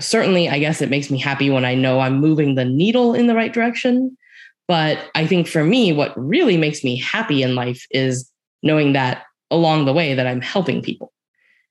Certainly, 0.00 0.48
I 0.48 0.58
guess 0.58 0.82
it 0.82 0.90
makes 0.90 1.10
me 1.10 1.18
happy 1.18 1.50
when 1.50 1.64
I 1.64 1.74
know 1.74 2.00
I'm 2.00 2.20
moving 2.20 2.54
the 2.54 2.64
needle 2.64 3.14
in 3.14 3.26
the 3.26 3.34
right 3.34 3.52
direction. 3.52 4.16
But 4.68 4.98
I 5.14 5.26
think 5.26 5.46
for 5.46 5.62
me, 5.62 5.92
what 5.92 6.12
really 6.18 6.56
makes 6.56 6.82
me 6.82 6.98
happy 6.98 7.42
in 7.42 7.54
life 7.54 7.86
is 7.90 8.30
knowing 8.62 8.92
that 8.92 9.24
along 9.50 9.84
the 9.84 9.92
way 9.92 10.14
that 10.14 10.26
I'm 10.26 10.40
helping 10.40 10.82
people. 10.82 11.12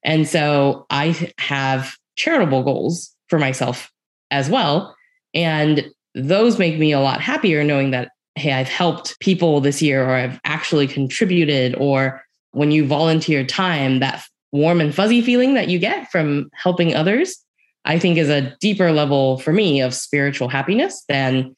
And 0.03 0.27
so 0.27 0.85
I 0.89 1.31
have 1.39 1.95
charitable 2.15 2.63
goals 2.63 3.13
for 3.27 3.39
myself 3.39 3.91
as 4.31 4.49
well. 4.49 4.95
And 5.33 5.89
those 6.13 6.59
make 6.59 6.77
me 6.77 6.91
a 6.93 6.99
lot 6.99 7.21
happier 7.21 7.63
knowing 7.63 7.91
that, 7.91 8.11
hey, 8.35 8.53
I've 8.53 8.69
helped 8.69 9.19
people 9.19 9.61
this 9.61 9.81
year 9.81 10.05
or 10.05 10.15
I've 10.15 10.39
actually 10.45 10.87
contributed. 10.87 11.75
Or 11.75 12.23
when 12.51 12.71
you 12.71 12.85
volunteer 12.85 13.45
time, 13.45 13.99
that 13.99 14.23
warm 14.51 14.79
and 14.79 14.95
fuzzy 14.95 15.21
feeling 15.21 15.55
that 15.55 15.67
you 15.67 15.79
get 15.79 16.09
from 16.11 16.49
helping 16.53 16.95
others, 16.95 17.37
I 17.83 17.99
think 17.99 18.17
is 18.17 18.29
a 18.29 18.55
deeper 18.61 18.91
level 18.91 19.39
for 19.39 19.51
me 19.51 19.81
of 19.81 19.93
spiritual 19.93 20.47
happiness 20.47 21.03
than 21.09 21.55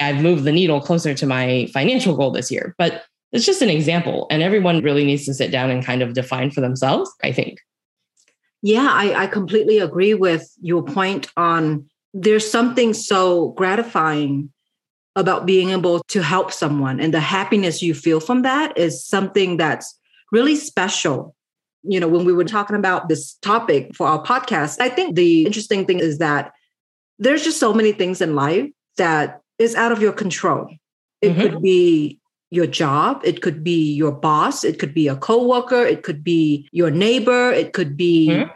I've 0.00 0.20
moved 0.20 0.44
the 0.44 0.52
needle 0.52 0.80
closer 0.80 1.14
to 1.14 1.26
my 1.26 1.68
financial 1.72 2.16
goal 2.16 2.30
this 2.30 2.50
year. 2.50 2.74
But 2.78 3.04
it's 3.36 3.46
just 3.46 3.62
an 3.62 3.70
example. 3.70 4.26
And 4.30 4.42
everyone 4.42 4.82
really 4.82 5.04
needs 5.04 5.24
to 5.26 5.34
sit 5.34 5.50
down 5.50 5.70
and 5.70 5.84
kind 5.84 6.02
of 6.02 6.14
define 6.14 6.50
for 6.50 6.60
themselves, 6.60 7.10
I 7.22 7.32
think. 7.32 7.60
Yeah, 8.62 8.88
I, 8.90 9.24
I 9.24 9.26
completely 9.26 9.78
agree 9.78 10.14
with 10.14 10.50
your 10.60 10.82
point 10.82 11.28
on 11.36 11.88
there's 12.14 12.50
something 12.50 12.94
so 12.94 13.50
gratifying 13.50 14.50
about 15.14 15.46
being 15.46 15.70
able 15.70 16.00
to 16.08 16.22
help 16.22 16.52
someone. 16.52 16.98
And 16.98 17.12
the 17.12 17.20
happiness 17.20 17.82
you 17.82 17.94
feel 17.94 18.20
from 18.20 18.42
that 18.42 18.76
is 18.76 19.04
something 19.04 19.56
that's 19.56 19.98
really 20.32 20.56
special. 20.56 21.34
You 21.82 22.00
know, 22.00 22.08
when 22.08 22.24
we 22.24 22.32
were 22.32 22.44
talking 22.44 22.76
about 22.76 23.08
this 23.08 23.34
topic 23.34 23.94
for 23.94 24.06
our 24.06 24.22
podcast, 24.22 24.80
I 24.80 24.88
think 24.88 25.14
the 25.14 25.46
interesting 25.46 25.86
thing 25.86 26.00
is 26.00 26.18
that 26.18 26.52
there's 27.18 27.44
just 27.44 27.60
so 27.60 27.72
many 27.72 27.92
things 27.92 28.20
in 28.20 28.34
life 28.34 28.68
that 28.96 29.40
is 29.58 29.74
out 29.74 29.92
of 29.92 30.02
your 30.02 30.12
control. 30.12 30.68
It 31.22 31.30
mm-hmm. 31.30 31.40
could 31.40 31.62
be 31.62 32.18
your 32.50 32.66
job, 32.66 33.20
it 33.24 33.42
could 33.42 33.64
be 33.64 33.92
your 33.92 34.12
boss, 34.12 34.64
it 34.64 34.78
could 34.78 34.94
be 34.94 35.08
a 35.08 35.16
coworker, 35.16 35.84
it 35.84 36.02
could 36.02 36.22
be 36.22 36.68
your 36.72 36.90
neighbor, 36.90 37.50
it 37.50 37.72
could 37.72 37.96
be 37.96 38.28
mm-hmm. 38.28 38.50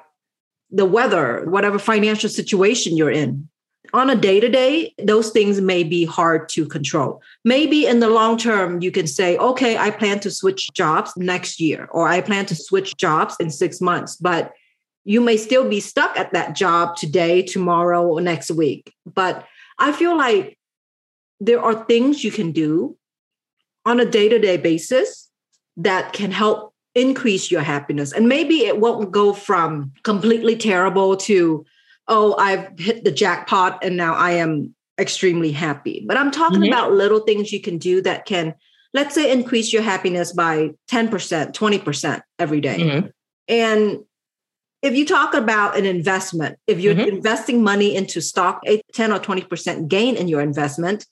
the 0.70 0.87
weather, 0.87 1.44
whatever 1.49 1.78
financial 1.78 2.28
situation 2.28 2.97
you're 2.97 3.11
in. 3.11 3.49
On 3.92 4.09
a 4.09 4.14
day 4.14 4.38
to 4.38 4.49
day, 4.49 4.94
those 5.02 5.30
things 5.30 5.61
may 5.61 5.82
be 5.82 6.04
hard 6.04 6.49
to 6.50 6.64
control. 6.66 7.20
Maybe 7.44 7.87
in 7.87 7.99
the 7.99 8.09
long 8.09 8.38
term, 8.38 8.80
you 8.80 8.92
can 8.92 9.09
say, 9.09 9.37
okay, 9.38 9.76
I 9.76 9.90
plan 9.90 10.20
to 10.20 10.30
switch 10.30 10.68
jobs 10.73 11.12
next 11.16 11.59
year, 11.61 11.88
or 11.90 12.06
I 12.06 12.20
plan 12.20 12.47
to 12.47 12.54
switch 12.54 12.97
jobs 12.97 13.35
in 13.40 13.50
six 13.50 13.80
months. 13.80 14.14
But 14.14 14.52
you 15.04 15.20
may 15.20 15.37
still 15.37 15.68
be 15.68 15.80
stuck 15.80 16.16
at 16.16 16.32
that 16.35 16.54
job 16.54 16.94
today, 16.94 17.42
tomorrow, 17.42 18.06
or 18.06 18.20
next 18.20 18.52
week. 18.52 18.94
But 19.12 19.44
I 19.78 19.90
feel 19.90 20.16
like 20.16 20.56
there 21.40 21.61
are 21.61 21.85
things 21.87 22.23
you 22.23 22.30
can 22.30 22.52
do 22.52 22.97
on 23.90 24.00
a 24.00 24.04
day 24.04 24.28
to 24.28 24.38
day 24.38 24.56
basis 24.56 25.28
that 25.76 26.12
can 26.12 26.30
help 26.30 26.73
increase 26.94 27.50
your 27.50 27.62
happiness. 27.62 28.12
And 28.12 28.28
maybe 28.28 28.61
it 28.64 28.78
won't 28.78 29.11
go 29.11 29.32
from 29.32 29.92
completely 30.04 30.56
terrible 30.56 31.16
to, 31.18 31.64
oh, 32.09 32.37
I've 32.37 32.78
hit 32.78 33.04
the 33.04 33.12
jackpot 33.12 33.82
and 33.82 33.97
now 33.97 34.14
I 34.14 34.32
am 34.32 34.75
extremely 34.99 35.52
happy. 35.52 36.04
But 36.06 36.16
I'm 36.16 36.30
talking 36.30 36.61
mm-hmm. 36.61 36.73
about 36.73 36.92
little 36.92 37.20
things 37.20 37.52
you 37.52 37.61
can 37.61 37.78
do 37.78 38.00
that 38.02 38.26
can, 38.26 38.54
let's 38.94 39.14
say, 39.14 39.32
increase 39.32 39.73
your 39.73 39.82
happiness 39.82 40.32
by 40.32 40.70
10%, 40.90 41.52
20% 41.52 42.23
every 42.38 42.61
day. 42.61 42.78
Mm-hmm. 42.78 43.06
And 43.49 43.99
if 44.82 44.94
you 44.94 45.04
talk 45.04 45.35
about 45.35 45.76
an 45.76 45.85
investment, 45.85 46.59
if 46.66 46.80
you're 46.80 46.94
mm-hmm. 46.94 47.16
investing 47.16 47.62
money 47.62 47.94
into 47.94 48.20
stock, 48.20 48.61
8, 48.66 48.82
10 48.94 49.12
or 49.12 49.18
20% 49.18 49.88
gain 49.88 50.16
in 50.16 50.28
your 50.28 50.40
investment, 50.40 51.06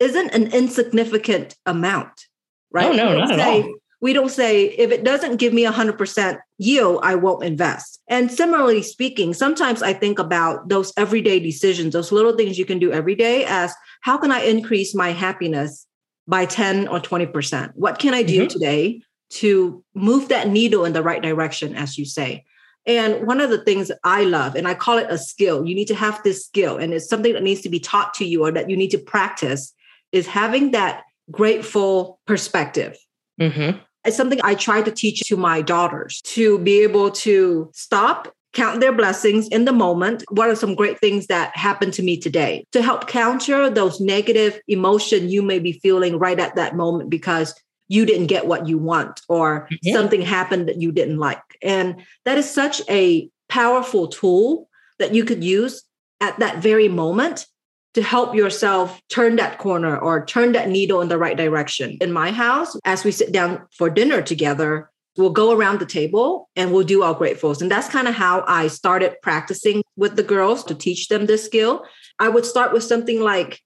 isn't 0.00 0.30
an 0.30 0.52
insignificant 0.52 1.56
amount, 1.66 2.26
right? 2.70 2.90
Oh, 2.90 2.92
no, 2.92 3.18
not 3.18 3.28
say, 3.28 3.60
at 3.60 3.64
all. 3.64 3.74
We 4.00 4.12
don't 4.12 4.30
say 4.30 4.66
if 4.66 4.92
it 4.92 5.02
doesn't 5.02 5.36
give 5.36 5.52
me 5.52 5.64
100% 5.64 6.38
yield, 6.58 7.00
I 7.02 7.16
won't 7.16 7.44
invest. 7.44 8.00
And 8.08 8.30
similarly 8.30 8.82
speaking, 8.82 9.34
sometimes 9.34 9.82
I 9.82 9.92
think 9.92 10.18
about 10.18 10.68
those 10.68 10.92
everyday 10.96 11.40
decisions, 11.40 11.92
those 11.92 12.12
little 12.12 12.36
things 12.36 12.58
you 12.58 12.64
can 12.64 12.78
do 12.78 12.92
every 12.92 13.16
day 13.16 13.44
as 13.44 13.74
how 14.02 14.16
can 14.16 14.30
I 14.30 14.40
increase 14.40 14.94
my 14.94 15.10
happiness 15.10 15.86
by 16.28 16.46
10 16.46 16.88
or 16.88 17.00
20%? 17.00 17.72
What 17.74 17.98
can 17.98 18.14
I 18.14 18.22
do 18.22 18.40
mm-hmm. 18.40 18.48
today 18.48 19.02
to 19.30 19.84
move 19.94 20.28
that 20.28 20.48
needle 20.48 20.84
in 20.84 20.92
the 20.92 21.02
right 21.02 21.22
direction, 21.22 21.74
as 21.74 21.98
you 21.98 22.04
say? 22.04 22.44
And 22.86 23.26
one 23.26 23.40
of 23.40 23.50
the 23.50 23.62
things 23.62 23.90
I 24.04 24.24
love, 24.24 24.54
and 24.54 24.66
I 24.66 24.74
call 24.74 24.96
it 24.96 25.10
a 25.10 25.18
skill, 25.18 25.66
you 25.66 25.74
need 25.74 25.88
to 25.88 25.94
have 25.94 26.22
this 26.22 26.46
skill, 26.46 26.78
and 26.78 26.94
it's 26.94 27.08
something 27.08 27.34
that 27.34 27.42
needs 27.42 27.60
to 27.62 27.68
be 27.68 27.80
taught 27.80 28.14
to 28.14 28.24
you 28.24 28.44
or 28.44 28.52
that 28.52 28.70
you 28.70 28.76
need 28.76 28.92
to 28.92 28.98
practice, 28.98 29.74
is 30.12 30.26
having 30.26 30.72
that 30.72 31.04
grateful 31.30 32.18
perspective. 32.26 32.96
Mm-hmm. 33.40 33.78
It's 34.04 34.16
something 34.16 34.40
I 34.42 34.54
try 34.54 34.82
to 34.82 34.90
teach 34.90 35.20
to 35.28 35.36
my 35.36 35.60
daughters 35.60 36.20
to 36.22 36.58
be 36.60 36.82
able 36.82 37.10
to 37.10 37.70
stop, 37.74 38.32
count 38.52 38.80
their 38.80 38.92
blessings 38.92 39.48
in 39.48 39.64
the 39.64 39.72
moment. 39.72 40.24
What 40.30 40.48
are 40.48 40.54
some 40.54 40.74
great 40.74 40.98
things 40.98 41.26
that 41.26 41.54
happened 41.56 41.92
to 41.94 42.02
me 42.02 42.16
today 42.16 42.64
to 42.72 42.82
help 42.82 43.06
counter 43.06 43.68
those 43.68 44.00
negative 44.00 44.60
emotion 44.68 45.28
you 45.28 45.42
may 45.42 45.58
be 45.58 45.72
feeling 45.72 46.18
right 46.18 46.38
at 46.38 46.56
that 46.56 46.76
moment 46.76 47.10
because 47.10 47.54
you 47.88 48.06
didn't 48.06 48.26
get 48.26 48.46
what 48.46 48.66
you 48.66 48.78
want 48.78 49.20
or 49.28 49.68
mm-hmm. 49.70 49.92
something 49.92 50.22
happened 50.22 50.68
that 50.68 50.80
you 50.80 50.92
didn't 50.92 51.18
like. 51.18 51.42
And 51.62 52.02
that 52.24 52.38
is 52.38 52.50
such 52.50 52.80
a 52.88 53.28
powerful 53.48 54.08
tool 54.08 54.68
that 54.98 55.14
you 55.14 55.24
could 55.24 55.42
use 55.42 55.82
at 56.20 56.38
that 56.38 56.58
very 56.58 56.88
moment 56.88 57.46
to 57.94 58.02
help 58.02 58.34
yourself 58.34 59.00
turn 59.08 59.36
that 59.36 59.58
corner 59.58 59.98
or 59.98 60.24
turn 60.24 60.52
that 60.52 60.68
needle 60.68 61.00
in 61.00 61.08
the 61.08 61.18
right 61.18 61.36
direction. 61.36 61.96
In 62.00 62.12
my 62.12 62.30
house, 62.30 62.76
as 62.84 63.04
we 63.04 63.10
sit 63.10 63.32
down 63.32 63.66
for 63.72 63.88
dinner 63.90 64.22
together, 64.22 64.90
we'll 65.16 65.30
go 65.30 65.52
around 65.52 65.80
the 65.80 65.86
table 65.86 66.48
and 66.54 66.72
we'll 66.72 66.84
do 66.84 67.02
our 67.02 67.14
gratefuls. 67.14 67.60
And 67.60 67.70
that's 67.70 67.88
kind 67.88 68.06
of 68.06 68.14
how 68.14 68.44
I 68.46 68.68
started 68.68 69.16
practicing 69.22 69.82
with 69.96 70.16
the 70.16 70.22
girls 70.22 70.62
to 70.64 70.74
teach 70.74 71.08
them 71.08 71.26
this 71.26 71.44
skill. 71.44 71.84
I 72.18 72.28
would 72.28 72.46
start 72.46 72.72
with 72.72 72.84
something 72.84 73.20
like, 73.20 73.60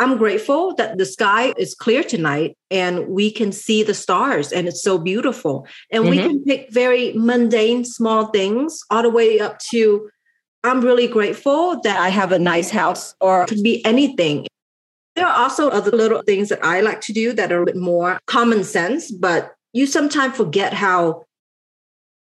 I'm 0.00 0.16
grateful 0.16 0.76
that 0.76 0.96
the 0.96 1.04
sky 1.04 1.52
is 1.56 1.74
clear 1.74 2.04
tonight 2.04 2.56
and 2.70 3.08
we 3.08 3.32
can 3.32 3.50
see 3.50 3.82
the 3.82 3.94
stars 3.94 4.52
and 4.52 4.68
it's 4.68 4.82
so 4.82 4.96
beautiful. 4.96 5.66
And 5.90 6.04
mm-hmm. 6.04 6.10
we 6.10 6.18
can 6.18 6.44
pick 6.44 6.72
very 6.72 7.12
mundane, 7.14 7.84
small 7.84 8.28
things 8.28 8.80
all 8.90 9.02
the 9.02 9.10
way 9.10 9.40
up 9.40 9.58
to 9.70 10.08
I'm 10.68 10.80
really 10.80 11.08
grateful 11.08 11.80
that 11.80 11.98
I 11.98 12.08
have 12.08 12.32
a 12.32 12.38
nice 12.38 12.70
house, 12.70 13.14
or 13.20 13.42
it 13.42 13.48
could 13.48 13.62
be 13.62 13.84
anything. 13.84 14.46
There 15.16 15.26
are 15.26 15.36
also 15.36 15.68
other 15.68 15.90
little 15.90 16.22
things 16.22 16.48
that 16.50 16.64
I 16.64 16.80
like 16.80 17.00
to 17.02 17.12
do 17.12 17.32
that 17.32 17.50
are 17.50 17.62
a 17.62 17.66
bit 17.66 17.76
more 17.76 18.20
common 18.26 18.62
sense, 18.62 19.10
but 19.10 19.54
you 19.72 19.86
sometimes 19.86 20.36
forget 20.36 20.72
how 20.72 21.24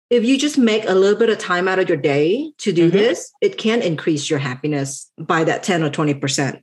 if 0.08 0.24
you 0.24 0.38
just 0.38 0.56
make 0.56 0.88
a 0.88 0.94
little 0.94 1.18
bit 1.18 1.30
of 1.30 1.38
time 1.38 1.68
out 1.68 1.78
of 1.78 1.88
your 1.88 1.98
day 1.98 2.52
to 2.58 2.72
do 2.72 2.88
mm-hmm. 2.88 2.96
this, 2.96 3.32
it 3.40 3.58
can 3.58 3.82
increase 3.82 4.30
your 4.30 4.38
happiness 4.38 5.10
by 5.18 5.44
that 5.44 5.62
10 5.62 5.82
or 5.82 5.90
20%. 5.90 6.60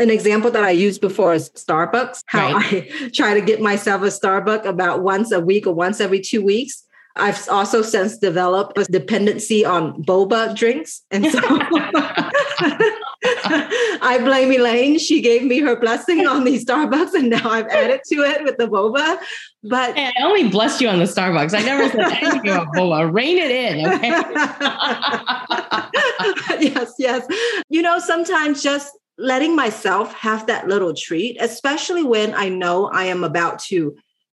An 0.00 0.10
example 0.10 0.50
that 0.52 0.62
I 0.62 0.70
used 0.70 1.00
before 1.00 1.34
is 1.34 1.50
Starbucks, 1.50 2.22
how 2.26 2.54
right. 2.54 2.88
I 3.02 3.08
try 3.14 3.34
to 3.34 3.40
get 3.40 3.60
myself 3.60 4.02
a 4.02 4.06
Starbucks 4.06 4.64
about 4.64 5.02
once 5.02 5.32
a 5.32 5.40
week 5.40 5.66
or 5.66 5.74
once 5.74 6.00
every 6.00 6.20
two 6.20 6.42
weeks. 6.42 6.84
I've 7.18 7.48
also 7.48 7.82
since 7.82 8.18
developed 8.18 8.78
a 8.78 8.84
dependency 8.84 9.64
on 9.64 10.02
boba 10.04 10.56
drinks. 10.56 11.02
And 11.10 11.26
so 11.26 11.40
I 14.00 14.18
blame 14.22 14.52
Elaine. 14.52 14.98
She 14.98 15.20
gave 15.20 15.42
me 15.42 15.58
her 15.60 15.78
blessing 15.78 16.26
on 16.26 16.44
the 16.44 16.58
Starbucks, 16.58 17.14
and 17.14 17.30
now 17.30 17.50
I've 17.50 17.66
added 17.66 18.00
to 18.08 18.22
it 18.22 18.44
with 18.44 18.56
the 18.58 18.68
boba. 18.68 19.18
But 19.64 19.96
hey, 19.96 20.12
I 20.18 20.22
only 20.24 20.48
blessed 20.48 20.80
you 20.80 20.88
on 20.88 20.98
the 20.98 21.04
Starbucks. 21.04 21.58
I 21.58 21.62
never 21.62 21.88
said 21.88 22.12
anything 22.22 22.50
about 22.50 22.68
boba. 22.68 23.12
Rein 23.18 23.38
it 23.38 23.50
in, 23.50 23.86
okay? 23.86 24.08
yes, 26.68 26.94
yes. 26.98 27.26
You 27.68 27.82
know, 27.82 27.98
sometimes 27.98 28.62
just 28.62 28.96
letting 29.18 29.56
myself 29.56 30.14
have 30.14 30.46
that 30.46 30.68
little 30.68 30.94
treat, 30.94 31.36
especially 31.40 32.04
when 32.04 32.34
I 32.34 32.48
know 32.48 32.86
I 32.86 33.06
am 33.06 33.24
about 33.24 33.58
to 33.64 33.96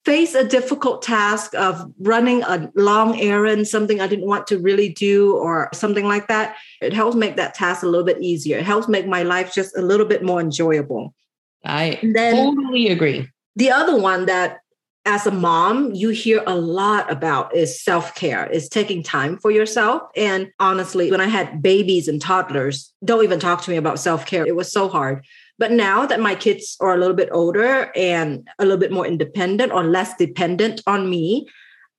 face 0.09 0.35
a 0.35 0.43
difficult 0.43 1.03
task 1.03 1.55
of 1.55 1.85
running 1.99 2.43
a 2.45 2.73
long 2.75 3.21
errand, 3.21 3.69
something 3.69 4.00
I 4.00 4.07
didn't 4.07 4.27
want 4.27 4.47
to 4.47 4.59
really 4.59 4.88
do, 4.88 5.37
or 5.37 5.69
something 5.75 6.07
like 6.07 6.29
that, 6.29 6.57
it 6.81 6.95
helps 6.95 7.15
make 7.15 7.37
that 7.37 7.53
task 7.53 7.83
a 7.83 7.87
little 7.87 8.07
bit 8.07 8.23
easier. 8.23 8.57
It 8.57 8.65
helps 8.65 8.88
make 8.88 9.07
my 9.07 9.23
life 9.23 9.53
just 9.53 9.77
a 9.77 9.83
little 9.83 10.07
bit 10.07 10.23
more 10.23 10.41
enjoyable. 10.41 11.15
I 11.62 11.99
then, 12.03 12.55
totally 12.55 12.88
agree. 12.88 13.29
The 13.57 13.71
other 13.71 14.00
one 14.00 14.25
that 14.27 14.61
as 15.05 15.27
a 15.27 15.31
mom, 15.31 15.93
you 15.93 16.09
hear 16.09 16.43
a 16.47 16.55
lot 16.55 17.11
about 17.12 17.55
is 17.55 17.83
self 17.83 18.15
care, 18.15 18.47
is 18.47 18.69
taking 18.69 19.03
time 19.03 19.37
for 19.37 19.50
yourself. 19.50 20.03
And 20.17 20.50
honestly, 20.59 21.11
when 21.11 21.21
I 21.21 21.27
had 21.27 21.62
babies 21.62 22.09
and 22.09 22.21
toddlers, 22.21 22.95
don't 23.05 23.25
even 23.25 23.41
talk 23.41 23.61
to 23.62 23.71
me 23.71 23.77
about 23.77 23.99
self 23.99 24.25
care. 24.25 24.47
It 24.47 24.57
was 24.57 24.73
so 24.73 24.88
hard. 24.88 25.25
But 25.59 25.73
now 25.73 26.07
that 26.07 26.21
my 26.21 26.35
kids 26.35 26.77
are 26.81 26.95
a 26.95 26.97
little 26.97 27.17
bit 27.17 27.29
older 27.33 27.91
and 27.97 28.49
a 28.59 28.65
little 28.65 28.79
bit 28.79 28.93
more 28.93 29.07
independent 29.07 29.73
or 29.73 29.85
less 29.85 30.17
dependent 30.17 30.81
on 30.87 31.11
me, 31.11 31.49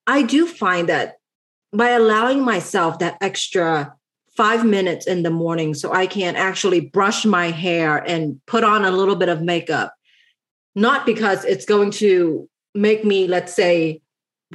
I 0.08 0.24
do 0.24 0.48
find 0.48 0.88
that 0.88 1.16
by 1.74 1.89
allowing 1.89 2.42
myself 2.44 3.00
that 3.00 3.18
extra 3.22 3.94
five 4.36 4.66
minutes 4.66 5.06
in 5.06 5.24
the 5.24 5.30
morning 5.30 5.74
so 5.74 5.92
I 5.92 6.08
can 6.08 6.38
actually 6.38 6.80
brush 6.80 7.25
my 7.25 7.51
hair 7.51 7.98
and 7.98 8.39
put 8.48 8.63
on 8.63 8.86
a 8.86 8.92
little 8.92 9.18
bit 9.18 9.28
of 9.28 9.42
makeup, 9.42 9.94
not 10.75 11.06
because 11.06 11.44
it's 11.44 11.66
going 11.66 11.92
to 11.92 12.48
make 12.74 13.04
me, 13.04 13.28
let's 13.28 13.54
say, 13.54 14.01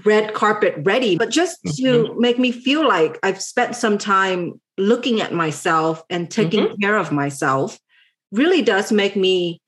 red 0.05 0.35
carpet 0.35 0.75
ready, 0.79 1.17
but 1.17 1.31
just 1.31 1.63
mm-hmm. 1.63 1.85
to 1.85 2.19
make 2.19 2.39
me 2.39 2.51
feel 2.51 2.89
like 2.89 3.19
I've 3.23 3.43
spent 3.43 3.77
some 3.77 3.99
time 3.99 4.61
looking 4.79 5.21
at 5.21 5.33
myself 5.33 6.03
and 6.09 6.31
taking 6.31 6.65
mm-hmm. 6.65 6.81
care 6.81 6.97
of 6.97 7.13
myself 7.13 7.79
really 8.35 8.63
does 8.63 8.93
make 8.93 9.17
me 9.17 9.61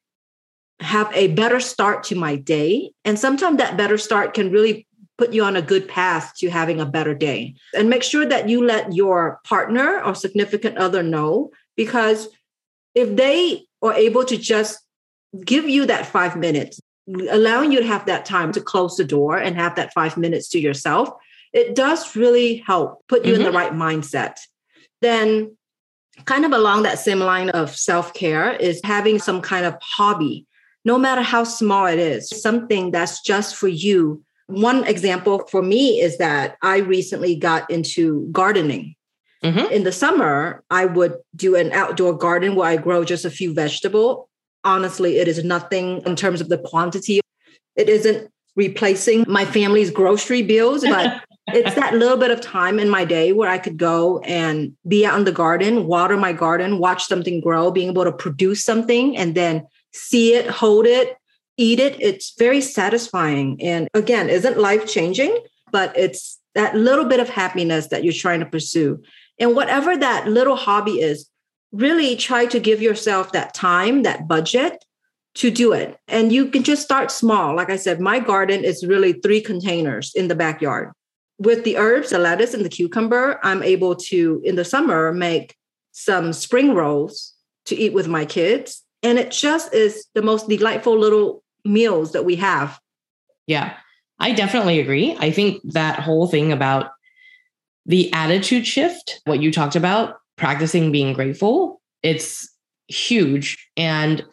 have 0.80 1.10
a 1.14 1.28
better 1.28 1.60
start 1.60 2.04
to 2.04 2.14
my 2.14 2.36
day. 2.36 2.92
And 3.04 3.18
sometimes 3.18 3.58
that 3.58 3.76
better 3.76 3.96
start 3.96 4.34
can 4.34 4.50
really 4.50 4.86
put 5.18 5.32
you 5.32 5.42
on 5.42 5.56
a 5.56 5.62
good 5.62 5.88
path 5.88 6.32
to 6.38 6.50
having 6.50 6.80
a 6.80 6.86
better 6.86 7.14
day. 7.14 7.54
And 7.74 7.88
make 7.88 8.02
sure 8.02 8.26
that 8.26 8.48
you 8.48 8.64
let 8.64 8.92
your 8.92 9.40
partner 9.44 10.02
or 10.02 10.14
significant 10.14 10.76
other 10.76 11.02
know 11.02 11.50
because 11.76 12.28
if 12.94 13.16
they 13.16 13.62
are 13.82 13.94
able 13.94 14.24
to 14.24 14.36
just 14.36 14.78
give 15.44 15.68
you 15.68 15.86
that 15.86 16.06
five 16.06 16.36
minutes, 16.36 16.80
allowing 17.30 17.72
you 17.72 17.80
to 17.80 17.86
have 17.86 18.06
that 18.06 18.24
time 18.26 18.52
to 18.52 18.60
close 18.60 18.96
the 18.96 19.04
door 19.04 19.38
and 19.38 19.56
have 19.56 19.76
that 19.76 19.92
five 19.94 20.16
minutes 20.16 20.48
to 20.50 20.58
yourself, 20.58 21.08
it 21.52 21.74
does 21.74 22.16
really 22.16 22.56
help 22.66 23.06
put 23.08 23.24
you 23.24 23.32
mm-hmm. 23.32 23.40
in 23.40 23.52
the 23.52 23.58
mm-hmm. 23.58 23.78
right 23.78 23.94
mindset. 23.94 24.36
Then, 25.00 25.56
kind 26.24 26.44
of 26.44 26.52
along 26.52 26.82
that 26.82 26.98
same 26.98 27.20
line 27.20 27.50
of 27.50 27.76
self 27.76 28.14
care, 28.14 28.52
is 28.54 28.80
having 28.84 29.18
some 29.18 29.40
kind 29.40 29.66
of 29.66 29.74
hobby, 29.80 30.46
no 30.84 30.98
matter 30.98 31.22
how 31.22 31.44
small 31.44 31.86
it 31.86 31.98
is, 31.98 32.28
something 32.28 32.90
that's 32.90 33.20
just 33.22 33.56
for 33.56 33.68
you. 33.68 34.22
One 34.48 34.84
example 34.84 35.46
for 35.50 35.62
me 35.62 36.00
is 36.00 36.18
that 36.18 36.56
I 36.62 36.78
recently 36.78 37.34
got 37.34 37.68
into 37.70 38.28
gardening. 38.30 38.94
Mm-hmm. 39.42 39.72
In 39.72 39.84
the 39.84 39.92
summer, 39.92 40.64
I 40.70 40.86
would 40.86 41.14
do 41.34 41.56
an 41.56 41.72
outdoor 41.72 42.16
garden 42.16 42.54
where 42.54 42.68
I 42.68 42.76
grow 42.76 43.04
just 43.04 43.24
a 43.24 43.30
few 43.30 43.52
vegetables 43.52 44.26
honestly, 44.66 45.18
it 45.18 45.28
is 45.28 45.42
nothing 45.44 46.02
in 46.04 46.16
terms 46.16 46.42
of 46.42 46.50
the 46.50 46.58
quantity. 46.58 47.20
It 47.76 47.88
isn't 47.88 48.30
replacing 48.56 49.24
my 49.28 49.44
family's 49.44 49.90
grocery 49.90 50.42
bills, 50.42 50.82
but 50.82 51.22
it's 51.48 51.74
that 51.76 51.94
little 51.94 52.16
bit 52.16 52.30
of 52.30 52.40
time 52.40 52.78
in 52.78 52.88
my 52.88 53.04
day 53.04 53.32
where 53.32 53.48
I 53.48 53.58
could 53.58 53.76
go 53.76 54.18
and 54.20 54.76
be 54.86 55.06
out 55.06 55.18
in 55.18 55.24
the 55.24 55.32
garden, 55.32 55.86
water 55.86 56.16
my 56.16 56.32
garden, 56.32 56.78
watch 56.78 57.06
something 57.06 57.40
grow, 57.40 57.70
being 57.70 57.90
able 57.90 58.04
to 58.04 58.12
produce 58.12 58.64
something 58.64 59.16
and 59.16 59.34
then 59.34 59.66
see 59.92 60.34
it, 60.34 60.48
hold 60.48 60.86
it, 60.86 61.16
eat 61.56 61.78
it. 61.78 62.00
It's 62.00 62.34
very 62.38 62.60
satisfying. 62.60 63.62
And 63.62 63.88
again, 63.94 64.28
isn't 64.28 64.58
life 64.58 64.86
changing, 64.86 65.38
but 65.70 65.96
it's 65.96 66.40
that 66.54 66.74
little 66.74 67.04
bit 67.04 67.20
of 67.20 67.28
happiness 67.28 67.88
that 67.88 68.02
you're 68.02 68.12
trying 68.12 68.40
to 68.40 68.46
pursue. 68.46 69.02
And 69.38 69.54
whatever 69.54 69.96
that 69.96 70.26
little 70.28 70.56
hobby 70.56 71.00
is, 71.00 71.28
really 71.72 72.16
try 72.16 72.46
to 72.46 72.58
give 72.58 72.80
yourself 72.80 73.32
that 73.32 73.54
time, 73.54 74.02
that 74.02 74.26
budget 74.26 74.84
to 75.34 75.50
do 75.50 75.72
it. 75.72 75.98
And 76.08 76.32
you 76.32 76.48
can 76.50 76.62
just 76.62 76.82
start 76.82 77.10
small. 77.10 77.54
Like 77.54 77.68
I 77.68 77.76
said, 77.76 78.00
my 78.00 78.18
garden 78.18 78.64
is 78.64 78.86
really 78.86 79.12
three 79.14 79.40
containers 79.40 80.12
in 80.14 80.28
the 80.28 80.34
backyard. 80.34 80.92
With 81.38 81.64
the 81.64 81.76
herbs, 81.76 82.10
the 82.10 82.18
lettuce, 82.18 82.54
and 82.54 82.64
the 82.64 82.70
cucumber, 82.70 83.38
I'm 83.42 83.62
able 83.62 83.94
to, 83.96 84.40
in 84.44 84.56
the 84.56 84.64
summer, 84.64 85.12
make 85.12 85.56
some 85.92 86.32
spring 86.32 86.74
rolls 86.74 87.34
to 87.66 87.76
eat 87.76 87.92
with 87.92 88.08
my 88.08 88.24
kids. 88.24 88.82
And 89.02 89.18
it 89.18 89.30
just 89.30 89.74
is 89.74 90.06
the 90.14 90.22
most 90.22 90.48
delightful 90.48 90.98
little 90.98 91.42
meals 91.64 92.12
that 92.12 92.24
we 92.24 92.36
have. 92.36 92.80
Yeah, 93.46 93.74
I 94.18 94.32
definitely 94.32 94.80
agree. 94.80 95.16
I 95.18 95.30
think 95.30 95.60
that 95.72 96.00
whole 96.00 96.26
thing 96.26 96.52
about 96.52 96.90
the 97.84 98.12
attitude 98.12 98.66
shift, 98.66 99.20
what 99.24 99.40
you 99.40 99.52
talked 99.52 99.76
about, 99.76 100.16
practicing 100.36 100.90
being 100.90 101.12
grateful, 101.12 101.80
it's 102.02 102.48
huge. 102.88 103.68
And 103.76 104.24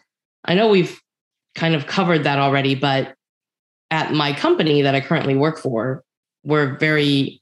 I 0.44 0.54
know 0.54 0.68
we've 0.68 1.00
kind 1.54 1.74
of 1.74 1.86
covered 1.86 2.24
that 2.24 2.38
already, 2.38 2.74
but 2.74 3.14
at 3.90 4.12
my 4.12 4.32
company 4.32 4.82
that 4.82 4.94
I 4.94 5.00
currently 5.00 5.36
work 5.36 5.58
for, 5.58 6.02
we're 6.44 6.76
very 6.76 7.40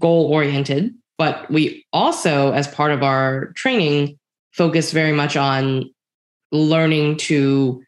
goal 0.00 0.32
oriented, 0.32 0.94
but 1.18 1.50
we 1.50 1.84
also, 1.92 2.52
as 2.52 2.68
part 2.68 2.92
of 2.92 3.02
our 3.02 3.52
training, 3.54 4.18
focus 4.52 4.92
very 4.92 5.12
much 5.12 5.36
on 5.36 5.90
learning 6.52 7.16
to 7.16 7.82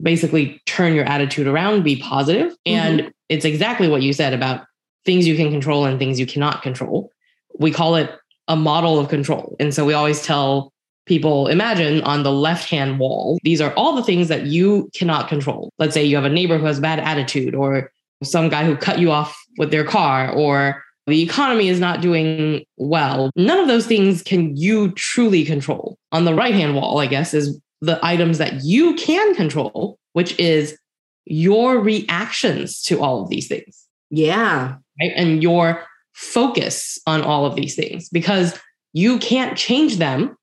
basically 0.00 0.60
turn 0.66 0.94
your 0.94 1.04
attitude 1.04 1.46
around, 1.46 1.84
be 1.84 1.96
positive. 1.96 2.52
Mm-hmm. 2.66 2.70
And 2.70 3.12
it's 3.28 3.44
exactly 3.44 3.88
what 3.88 4.02
you 4.02 4.12
said 4.12 4.32
about 4.32 4.64
things 5.04 5.26
you 5.26 5.36
can 5.36 5.50
control 5.50 5.84
and 5.84 5.98
things 5.98 6.18
you 6.18 6.26
cannot 6.26 6.62
control. 6.62 7.10
We 7.58 7.70
call 7.70 7.96
it 7.96 8.10
a 8.48 8.56
model 8.56 8.98
of 8.98 9.08
control. 9.08 9.56
And 9.60 9.72
so 9.72 9.84
we 9.84 9.94
always 9.94 10.22
tell 10.22 10.72
people 11.06 11.48
imagine 11.48 12.00
on 12.02 12.22
the 12.22 12.32
left 12.32 12.68
hand 12.68 12.98
wall, 12.98 13.38
these 13.42 13.60
are 13.60 13.72
all 13.74 13.94
the 13.94 14.02
things 14.04 14.28
that 14.28 14.46
you 14.46 14.90
cannot 14.94 15.28
control. 15.28 15.72
Let's 15.78 15.94
say 15.94 16.04
you 16.04 16.16
have 16.16 16.24
a 16.24 16.30
neighbor 16.30 16.58
who 16.58 16.66
has 16.66 16.80
bad 16.80 16.98
attitude, 17.00 17.54
or 17.54 17.92
some 18.22 18.48
guy 18.48 18.64
who 18.64 18.76
cut 18.76 18.98
you 18.98 19.10
off 19.10 19.36
with 19.58 19.70
their 19.70 19.84
car, 19.84 20.32
or 20.32 20.82
the 21.06 21.22
economy 21.22 21.68
is 21.68 21.80
not 21.80 22.00
doing 22.00 22.64
well. 22.76 23.30
None 23.36 23.58
of 23.58 23.68
those 23.68 23.86
things 23.86 24.22
can 24.22 24.56
you 24.56 24.92
truly 24.92 25.44
control. 25.44 25.98
On 26.12 26.24
the 26.24 26.34
right 26.34 26.54
hand 26.54 26.74
wall, 26.74 27.00
I 27.00 27.06
guess, 27.06 27.34
is 27.34 27.60
the 27.80 27.98
items 28.02 28.38
that 28.38 28.62
you 28.62 28.94
can 28.94 29.34
control, 29.34 29.98
which 30.12 30.38
is 30.38 30.78
your 31.24 31.78
reactions 31.80 32.82
to 32.82 33.02
all 33.02 33.22
of 33.22 33.28
these 33.28 33.48
things. 33.48 33.86
Yeah. 34.10 34.76
Right. 35.00 35.12
And 35.16 35.42
your 35.42 35.84
focus 36.12 36.98
on 37.06 37.22
all 37.22 37.46
of 37.46 37.56
these 37.56 37.74
things 37.74 38.08
because 38.08 38.58
you 38.92 39.18
can't 39.18 39.56
change 39.56 39.96
them. 39.96 40.36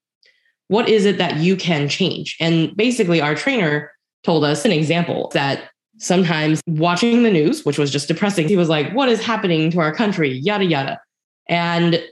What 0.68 0.90
is 0.90 1.06
it 1.06 1.18
that 1.18 1.38
you 1.38 1.56
can 1.56 1.88
change? 1.88 2.36
And 2.40 2.76
basically, 2.76 3.22
our 3.22 3.36
trainer 3.36 3.92
told 4.24 4.44
us 4.44 4.66
an 4.66 4.72
example 4.72 5.32
that 5.34 5.70
sometimes 6.00 6.62
watching 6.68 7.24
the 7.24 7.32
news, 7.32 7.66
which 7.66 7.78
was 7.78 7.92
just 7.92 8.08
depressing, 8.08 8.48
he 8.48 8.58
was 8.58 8.70
like, 8.70 8.92
What 8.94 9.10
is 9.10 9.22
happening 9.24 9.70
to 9.72 9.80
our 9.80 9.94
country? 9.94 10.32
Yada, 10.32 10.66
yada. 10.66 11.00
And 11.48 12.04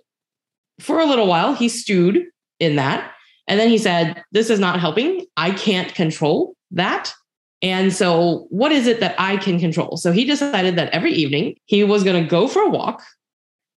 for 0.79 0.99
a 0.99 1.05
little 1.05 1.27
while, 1.27 1.53
he 1.53 1.69
stewed 1.69 2.25
in 2.59 2.75
that. 2.75 3.11
And 3.47 3.59
then 3.59 3.69
he 3.69 3.77
said, 3.77 4.23
This 4.31 4.49
is 4.49 4.59
not 4.59 4.79
helping. 4.79 5.25
I 5.37 5.51
can't 5.51 5.93
control 5.95 6.53
that. 6.71 7.13
And 7.61 7.91
so, 7.91 8.45
what 8.49 8.71
is 8.71 8.85
it 8.85 8.99
that 8.99 9.15
I 9.17 9.37
can 9.37 9.59
control? 9.59 9.97
So, 9.97 10.11
he 10.11 10.25
decided 10.25 10.75
that 10.75 10.93
every 10.93 11.13
evening 11.13 11.55
he 11.65 11.83
was 11.83 12.03
going 12.03 12.21
to 12.21 12.29
go 12.29 12.47
for 12.47 12.61
a 12.61 12.69
walk 12.69 13.01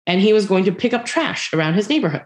and 0.06 0.20
he 0.20 0.34
was 0.34 0.46
going 0.46 0.66
to 0.66 0.72
pick 0.72 0.94
up 0.94 1.06
trash 1.06 1.54
around 1.54 1.76
his 1.76 1.88
neighborhood. 1.88 2.24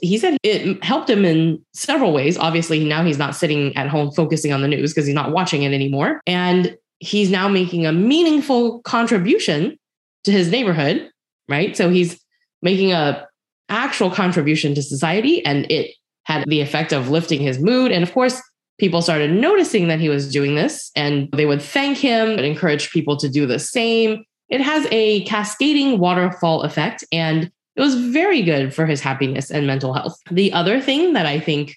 He 0.00 0.18
said 0.18 0.38
it 0.42 0.82
helped 0.82 1.08
him 1.08 1.24
in 1.24 1.64
several 1.72 2.12
ways. 2.12 2.36
Obviously, 2.38 2.84
now 2.84 3.04
he's 3.04 3.18
not 3.18 3.36
sitting 3.36 3.76
at 3.76 3.88
home 3.88 4.10
focusing 4.10 4.52
on 4.52 4.62
the 4.62 4.68
news 4.68 4.92
because 4.92 5.06
he's 5.06 5.14
not 5.14 5.32
watching 5.32 5.62
it 5.62 5.72
anymore. 5.72 6.20
And 6.26 6.76
he's 6.98 7.30
now 7.30 7.48
making 7.48 7.86
a 7.86 7.92
meaningful 7.92 8.80
contribution 8.82 9.78
to 10.24 10.32
his 10.32 10.50
neighborhood, 10.50 11.10
right? 11.48 11.76
So 11.76 11.90
he's 11.90 12.20
making 12.62 12.92
a 12.92 13.26
actual 13.68 14.10
contribution 14.10 14.74
to 14.74 14.82
society 14.82 15.44
and 15.44 15.70
it 15.70 15.94
had 16.24 16.44
the 16.48 16.60
effect 16.60 16.92
of 16.92 17.10
lifting 17.10 17.40
his 17.40 17.58
mood 17.58 17.90
and 17.90 18.02
of 18.02 18.12
course 18.12 18.40
people 18.78 19.00
started 19.00 19.30
noticing 19.30 19.88
that 19.88 20.00
he 20.00 20.08
was 20.08 20.30
doing 20.30 20.54
this 20.54 20.90
and 20.94 21.30
they 21.32 21.46
would 21.46 21.62
thank 21.62 21.96
him 21.96 22.30
and 22.30 22.40
encourage 22.40 22.90
people 22.90 23.16
to 23.16 23.28
do 23.28 23.46
the 23.46 23.58
same 23.58 24.22
it 24.48 24.60
has 24.60 24.86
a 24.90 25.24
cascading 25.24 25.98
waterfall 25.98 26.62
effect 26.62 27.04
and 27.10 27.50
it 27.76 27.80
was 27.80 27.94
very 27.94 28.42
good 28.42 28.72
for 28.72 28.86
his 28.86 29.00
happiness 29.00 29.50
and 29.50 29.66
mental 29.66 29.92
health. 29.92 30.18
The 30.30 30.52
other 30.52 30.80
thing 30.80 31.14
that 31.14 31.26
I 31.26 31.40
think, 31.40 31.76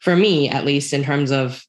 for 0.00 0.16
me 0.16 0.48
at 0.48 0.64
least, 0.64 0.92
in 0.92 1.04
terms 1.04 1.30
of 1.30 1.62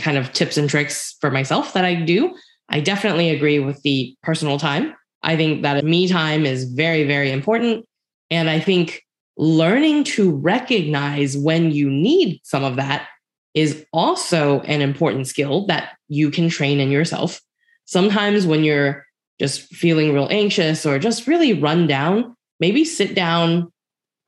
kind 0.00 0.16
of 0.16 0.32
tips 0.32 0.56
and 0.56 0.68
tricks 0.68 1.16
for 1.20 1.30
myself 1.30 1.72
that 1.72 1.84
I 1.84 1.94
do, 1.94 2.34
I 2.68 2.80
definitely 2.80 3.30
agree 3.30 3.58
with 3.58 3.80
the 3.82 4.16
personal 4.22 4.58
time. 4.58 4.94
I 5.22 5.36
think 5.36 5.62
that 5.62 5.84
me 5.84 6.08
time 6.08 6.44
is 6.44 6.64
very, 6.72 7.04
very 7.04 7.30
important. 7.30 7.86
And 8.30 8.50
I 8.50 8.60
think 8.60 9.02
learning 9.36 10.04
to 10.04 10.30
recognize 10.30 11.36
when 11.36 11.70
you 11.70 11.88
need 11.88 12.40
some 12.44 12.64
of 12.64 12.76
that 12.76 13.08
is 13.54 13.84
also 13.92 14.60
an 14.60 14.82
important 14.82 15.26
skill 15.26 15.66
that 15.66 15.96
you 16.08 16.30
can 16.30 16.48
train 16.48 16.80
in 16.80 16.90
yourself. 16.90 17.40
Sometimes 17.86 18.46
when 18.46 18.64
you're 18.64 19.06
just 19.40 19.74
feeling 19.74 20.12
real 20.12 20.28
anxious 20.30 20.84
or 20.84 20.98
just 20.98 21.26
really 21.26 21.54
run 21.54 21.86
down, 21.86 22.36
maybe 22.60 22.84
sit 22.84 23.14
down 23.14 23.72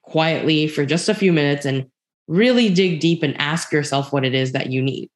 quietly 0.03 0.67
for 0.67 0.87
just 0.87 1.09
a 1.09 1.15
few 1.15 1.33
minutes 1.33 1.67
and 1.67 1.87
really 2.27 2.73
dig 2.73 3.01
deep 3.01 3.23
and 3.23 3.39
ask 3.41 3.73
yourself 3.73 4.13
what 4.13 4.25
it 4.25 4.35
is 4.35 4.53
that 4.53 4.71
you 4.71 4.81
need. 4.81 5.11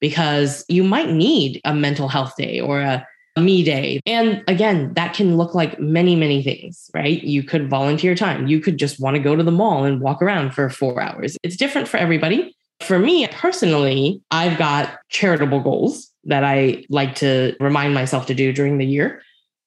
Because 0.00 0.64
you 0.68 0.84
might 0.84 1.10
need 1.10 1.60
a 1.64 1.74
mental 1.74 2.08
health 2.08 2.34
day 2.36 2.60
or 2.60 2.80
a 2.80 3.06
me 3.40 3.62
day. 3.62 4.00
And 4.06 4.42
again, 4.48 4.92
that 4.94 5.14
can 5.14 5.36
look 5.36 5.54
like 5.54 5.78
many, 5.78 6.16
many 6.16 6.42
things, 6.42 6.90
right? 6.94 7.22
You 7.22 7.42
could 7.42 7.70
volunteer 7.70 8.14
time. 8.14 8.48
You 8.48 8.60
could 8.60 8.78
just 8.78 9.00
want 9.00 9.16
to 9.16 9.22
go 9.22 9.36
to 9.36 9.42
the 9.42 9.52
mall 9.52 9.84
and 9.84 10.00
walk 10.00 10.22
around 10.22 10.54
for 10.54 10.68
four 10.68 11.00
hours. 11.00 11.36
It's 11.42 11.56
different 11.56 11.88
for 11.88 11.96
everybody. 11.96 12.54
For 12.80 12.98
me 12.98 13.26
personally, 13.28 14.20
I've 14.30 14.58
got 14.58 14.98
charitable 15.08 15.60
goals 15.60 16.10
that 16.24 16.44
I 16.44 16.84
like 16.90 17.14
to 17.16 17.54
remind 17.60 17.94
myself 17.94 18.26
to 18.26 18.34
do 18.34 18.52
during 18.52 18.78
the 18.78 18.86
year. 18.86 19.22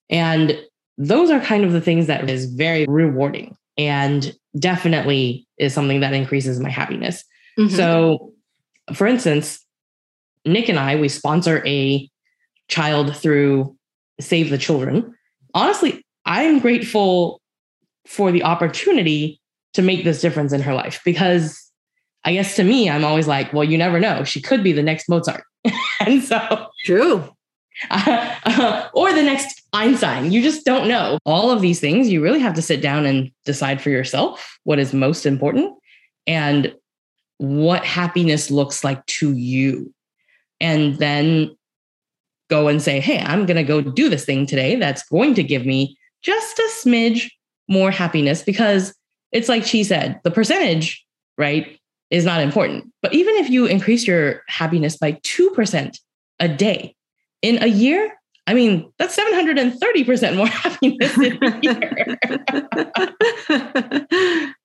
And 0.09 0.59
those 0.97 1.29
are 1.29 1.39
kind 1.39 1.63
of 1.63 1.71
the 1.71 1.81
things 1.81 2.07
that 2.07 2.29
is 2.29 2.45
very 2.53 2.85
rewarding 2.87 3.55
and 3.77 4.35
definitely 4.59 5.47
is 5.57 5.73
something 5.73 6.01
that 6.01 6.13
increases 6.13 6.59
my 6.59 6.69
happiness. 6.69 7.23
Mm-hmm. 7.57 7.75
So, 7.75 8.33
for 8.93 9.07
instance, 9.07 9.60
Nick 10.45 10.69
and 10.69 10.79
I, 10.79 10.95
we 10.95 11.09
sponsor 11.09 11.65
a 11.65 12.09
child 12.67 13.15
through 13.15 13.75
Save 14.19 14.49
the 14.49 14.57
Children. 14.57 15.15
Honestly, 15.53 16.03
I'm 16.25 16.59
grateful 16.59 17.41
for 18.07 18.31
the 18.31 18.43
opportunity 18.43 19.39
to 19.73 19.81
make 19.81 20.03
this 20.03 20.21
difference 20.21 20.53
in 20.53 20.61
her 20.61 20.73
life 20.73 21.01
because 21.05 21.71
I 22.23 22.33
guess 22.33 22.55
to 22.55 22.63
me, 22.63 22.89
I'm 22.89 23.03
always 23.03 23.27
like, 23.27 23.51
well, 23.53 23.63
you 23.63 23.77
never 23.77 23.99
know. 23.99 24.23
She 24.23 24.41
could 24.41 24.63
be 24.63 24.71
the 24.71 24.83
next 24.83 25.09
Mozart. 25.09 25.43
and 25.99 26.21
so, 26.23 26.67
true. 26.85 27.27
Uh, 27.89 28.35
uh, 28.45 28.87
or 28.93 29.11
the 29.13 29.23
next 29.23 29.63
Einstein. 29.73 30.31
You 30.31 30.41
just 30.41 30.65
don't 30.65 30.87
know. 30.87 31.17
All 31.25 31.49
of 31.49 31.61
these 31.61 31.79
things, 31.79 32.09
you 32.09 32.21
really 32.21 32.39
have 32.39 32.53
to 32.55 32.61
sit 32.61 32.81
down 32.81 33.05
and 33.05 33.31
decide 33.45 33.81
for 33.81 33.89
yourself 33.89 34.59
what 34.63 34.79
is 34.79 34.93
most 34.93 35.25
important 35.25 35.73
and 36.27 36.75
what 37.37 37.83
happiness 37.83 38.51
looks 38.51 38.83
like 38.83 39.03
to 39.07 39.33
you. 39.33 39.91
And 40.61 40.95
then 40.95 41.55
go 42.49 42.67
and 42.67 42.81
say, 42.81 42.99
hey, 42.99 43.19
I'm 43.19 43.45
going 43.45 43.57
to 43.57 43.63
go 43.63 43.81
do 43.81 44.07
this 44.09 44.25
thing 44.25 44.45
today 44.45 44.75
that's 44.75 45.03
going 45.03 45.33
to 45.33 45.43
give 45.43 45.65
me 45.65 45.97
just 46.21 46.59
a 46.59 46.69
smidge 46.83 47.31
more 47.67 47.91
happiness 47.91 48.43
because 48.43 48.93
it's 49.31 49.49
like 49.49 49.65
she 49.65 49.83
said, 49.83 50.19
the 50.23 50.31
percentage, 50.31 51.05
right, 51.37 51.79
is 52.09 52.25
not 52.25 52.41
important. 52.41 52.91
But 53.01 53.13
even 53.13 53.35
if 53.35 53.49
you 53.49 53.65
increase 53.65 54.05
your 54.05 54.43
happiness 54.47 54.97
by 54.97 55.13
2% 55.13 55.97
a 56.39 56.47
day 56.47 56.95
in 57.41 57.63
a 57.63 57.67
year, 57.67 58.13
I 58.47 58.53
mean, 58.53 58.91
that's 58.99 59.17
730% 59.17 60.35
more 60.35 60.47
happiness 60.63 61.17
in 61.17 61.39
a 61.41 61.59
year. 64.37 64.53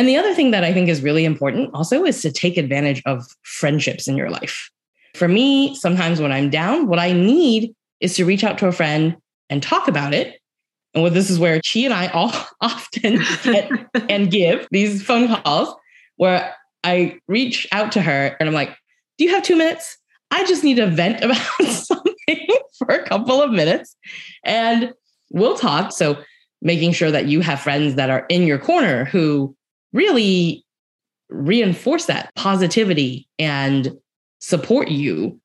and 0.00 0.08
the 0.08 0.16
other 0.16 0.34
thing 0.34 0.50
that 0.50 0.64
I 0.64 0.72
think 0.72 0.88
is 0.88 1.02
really 1.02 1.26
important 1.26 1.70
also 1.74 2.04
is 2.04 2.22
to 2.22 2.32
take 2.32 2.56
advantage 2.56 3.02
of 3.04 3.26
friendships 3.42 4.08
in 4.08 4.16
your 4.16 4.30
life. 4.30 4.70
For 5.14 5.28
me, 5.28 5.74
sometimes 5.74 6.20
when 6.20 6.32
I'm 6.32 6.48
down, 6.48 6.86
what 6.86 6.98
I 6.98 7.12
need 7.12 7.74
is 8.00 8.16
to 8.16 8.24
reach 8.24 8.42
out 8.42 8.56
to 8.58 8.66
a 8.66 8.72
friend 8.72 9.16
and 9.50 9.62
talk 9.62 9.88
about 9.88 10.14
it 10.14 10.40
and 10.94 11.02
well, 11.02 11.12
this 11.12 11.30
is 11.30 11.38
where 11.38 11.60
she 11.64 11.84
and 11.84 11.94
I 11.94 12.06
all 12.14 12.32
often 12.60 13.20
get 13.42 13.70
and 14.08 14.30
give 14.30 14.66
these 14.70 15.02
phone 15.02 15.28
calls 15.28 15.74
where 16.16 16.54
I 16.84 17.18
reach 17.28 17.66
out 17.72 17.92
to 17.92 18.02
her 18.02 18.36
and 18.40 18.48
I'm 18.48 18.54
like, 18.54 18.76
Do 19.18 19.24
you 19.24 19.34
have 19.34 19.42
two 19.42 19.56
minutes? 19.56 19.98
I 20.30 20.44
just 20.44 20.62
need 20.64 20.76
to 20.76 20.86
vent 20.86 21.24
about 21.24 21.36
something 21.66 22.46
for 22.78 22.88
a 22.88 23.04
couple 23.04 23.42
of 23.42 23.50
minutes 23.50 23.96
and 24.44 24.92
we'll 25.30 25.56
talk. 25.56 25.92
So, 25.92 26.22
making 26.62 26.92
sure 26.92 27.10
that 27.10 27.26
you 27.26 27.40
have 27.40 27.58
friends 27.60 27.94
that 27.94 28.10
are 28.10 28.26
in 28.28 28.42
your 28.42 28.58
corner 28.58 29.06
who 29.06 29.56
really 29.92 30.64
reinforce 31.28 32.06
that 32.06 32.34
positivity 32.34 33.28
and 33.38 33.96
support 34.40 34.88
you, 34.88 35.40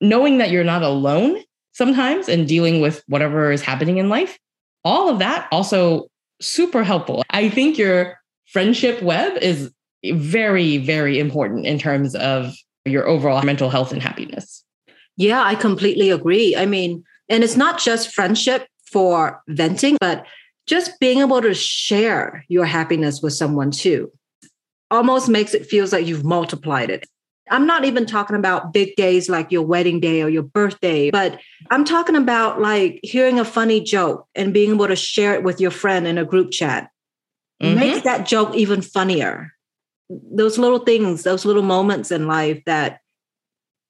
knowing 0.00 0.38
that 0.38 0.50
you're 0.50 0.64
not 0.64 0.82
alone 0.82 1.42
sometimes 1.72 2.28
and 2.28 2.48
dealing 2.48 2.80
with 2.80 3.02
whatever 3.06 3.52
is 3.52 3.62
happening 3.62 3.98
in 3.98 4.08
life 4.08 4.38
all 4.84 5.08
of 5.08 5.18
that 5.18 5.48
also 5.52 6.08
super 6.40 6.82
helpful. 6.82 7.22
I 7.30 7.48
think 7.48 7.78
your 7.78 8.18
friendship 8.46 9.02
web 9.02 9.36
is 9.38 9.70
very, 10.04 10.78
very 10.78 11.18
important 11.18 11.66
in 11.66 11.78
terms 11.78 12.14
of 12.14 12.54
your 12.84 13.06
overall 13.06 13.42
mental 13.42 13.68
health 13.70 13.92
and 13.92 14.02
happiness. 14.02 14.64
Yeah, 15.16 15.42
I 15.42 15.56
completely 15.56 16.10
agree. 16.10 16.56
I 16.56 16.64
mean, 16.64 17.04
and 17.28 17.42
it's 17.42 17.56
not 17.56 17.80
just 17.80 18.14
friendship 18.14 18.66
for 18.86 19.42
venting, 19.48 19.98
but 20.00 20.24
just 20.68 21.00
being 21.00 21.18
able 21.18 21.40
to 21.40 21.54
share 21.54 22.44
your 22.48 22.64
happiness 22.64 23.20
with 23.22 23.32
someone 23.32 23.70
too 23.70 24.12
almost 24.90 25.28
makes 25.28 25.54
it 25.54 25.66
feels 25.66 25.92
like 25.92 26.06
you've 26.06 26.24
multiplied 26.24 26.90
it. 26.90 27.06
I'm 27.50 27.66
not 27.66 27.84
even 27.84 28.04
talking 28.04 28.36
about 28.36 28.72
big 28.72 28.94
days 28.96 29.28
like 29.28 29.50
your 29.50 29.62
wedding 29.62 30.00
day 30.00 30.22
or 30.22 30.28
your 30.28 30.42
birthday, 30.42 31.10
but 31.10 31.40
I'm 31.70 31.84
talking 31.84 32.16
about 32.16 32.60
like 32.60 33.00
hearing 33.02 33.38
a 33.38 33.44
funny 33.44 33.80
joke 33.80 34.26
and 34.34 34.52
being 34.52 34.74
able 34.74 34.88
to 34.88 34.96
share 34.96 35.34
it 35.34 35.42
with 35.42 35.60
your 35.60 35.70
friend 35.70 36.06
in 36.06 36.18
a 36.18 36.24
group 36.24 36.50
chat. 36.50 36.90
Mm-hmm. 37.62 37.80
Makes 37.80 38.04
that 38.04 38.26
joke 38.26 38.54
even 38.54 38.82
funnier. 38.82 39.52
Those 40.10 40.58
little 40.58 40.80
things, 40.80 41.22
those 41.22 41.44
little 41.44 41.62
moments 41.62 42.10
in 42.10 42.26
life 42.26 42.62
that 42.66 43.00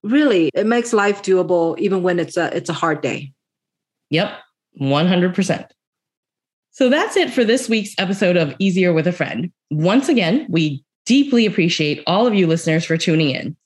really 0.05 0.51
it 0.55 0.67
makes 0.67 0.93
life 0.93 1.23
doable 1.23 1.77
even 1.79 2.05
when 2.05 2.21
it's 2.21 2.37
a 2.37 2.57
it's 2.57 2.71
a 2.71 2.73
hard 2.75 3.01
day. 3.03 3.33
Yep, 4.11 4.33
100%. 4.81 5.69
So 6.79 6.89
that's 6.89 7.17
it 7.17 7.33
for 7.33 7.43
this 7.43 7.69
week's 7.69 7.93
episode 7.99 8.37
of 8.37 8.55
Easier 8.61 8.93
with 8.93 9.09
a 9.09 9.13
Friend. 9.13 9.51
Once 9.69 10.09
again, 10.09 10.47
we 10.49 10.85
deeply 11.07 11.45
appreciate 11.45 12.05
all 12.07 12.25
of 12.25 12.37
you 12.37 12.47
listeners 12.47 12.85
for 12.85 12.97
tuning 12.97 13.31
in. 13.31 13.57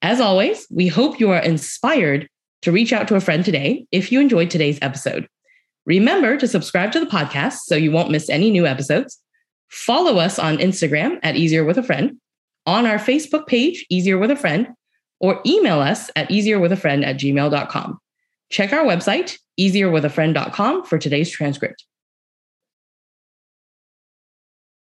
As 0.00 0.22
always, 0.22 0.66
we 0.70 0.88
hope 0.88 1.20
you 1.20 1.28
are 1.32 1.42
inspired 1.42 2.30
to 2.62 2.72
reach 2.72 2.94
out 2.94 3.08
to 3.08 3.14
a 3.14 3.20
friend 3.20 3.44
today 3.44 3.84
if 3.92 4.10
you 4.10 4.22
enjoyed 4.22 4.48
today's 4.48 4.78
episode. 4.80 5.28
Remember 5.84 6.38
to 6.38 6.48
subscribe 6.48 6.92
to 6.92 7.00
the 7.00 7.04
podcast 7.04 7.58
so 7.66 7.74
you 7.74 7.92
won't 7.92 8.10
miss 8.10 8.30
any 8.30 8.50
new 8.50 8.66
episodes. 8.66 9.20
Follow 9.68 10.16
us 10.16 10.38
on 10.38 10.56
Instagram 10.56 11.18
at 11.22 11.36
Easier 11.36 11.64
with 11.64 11.76
a 11.76 11.82
Friend, 11.82 12.16
on 12.64 12.86
our 12.86 12.96
Facebook 12.96 13.46
page, 13.46 13.84
Easier 13.90 14.16
with 14.16 14.30
a 14.30 14.36
Friend, 14.36 14.66
or 15.20 15.42
email 15.44 15.80
us 15.80 16.10
at 16.16 16.30
easierwithafriend 16.30 17.04
at 17.04 17.16
gmail.com. 17.16 17.98
Check 18.48 18.72
our 18.72 18.84
website, 18.86 19.36
easierwithafriend.com, 19.60 20.84
for 20.86 20.96
today's 20.96 21.30
transcript. 21.30 21.84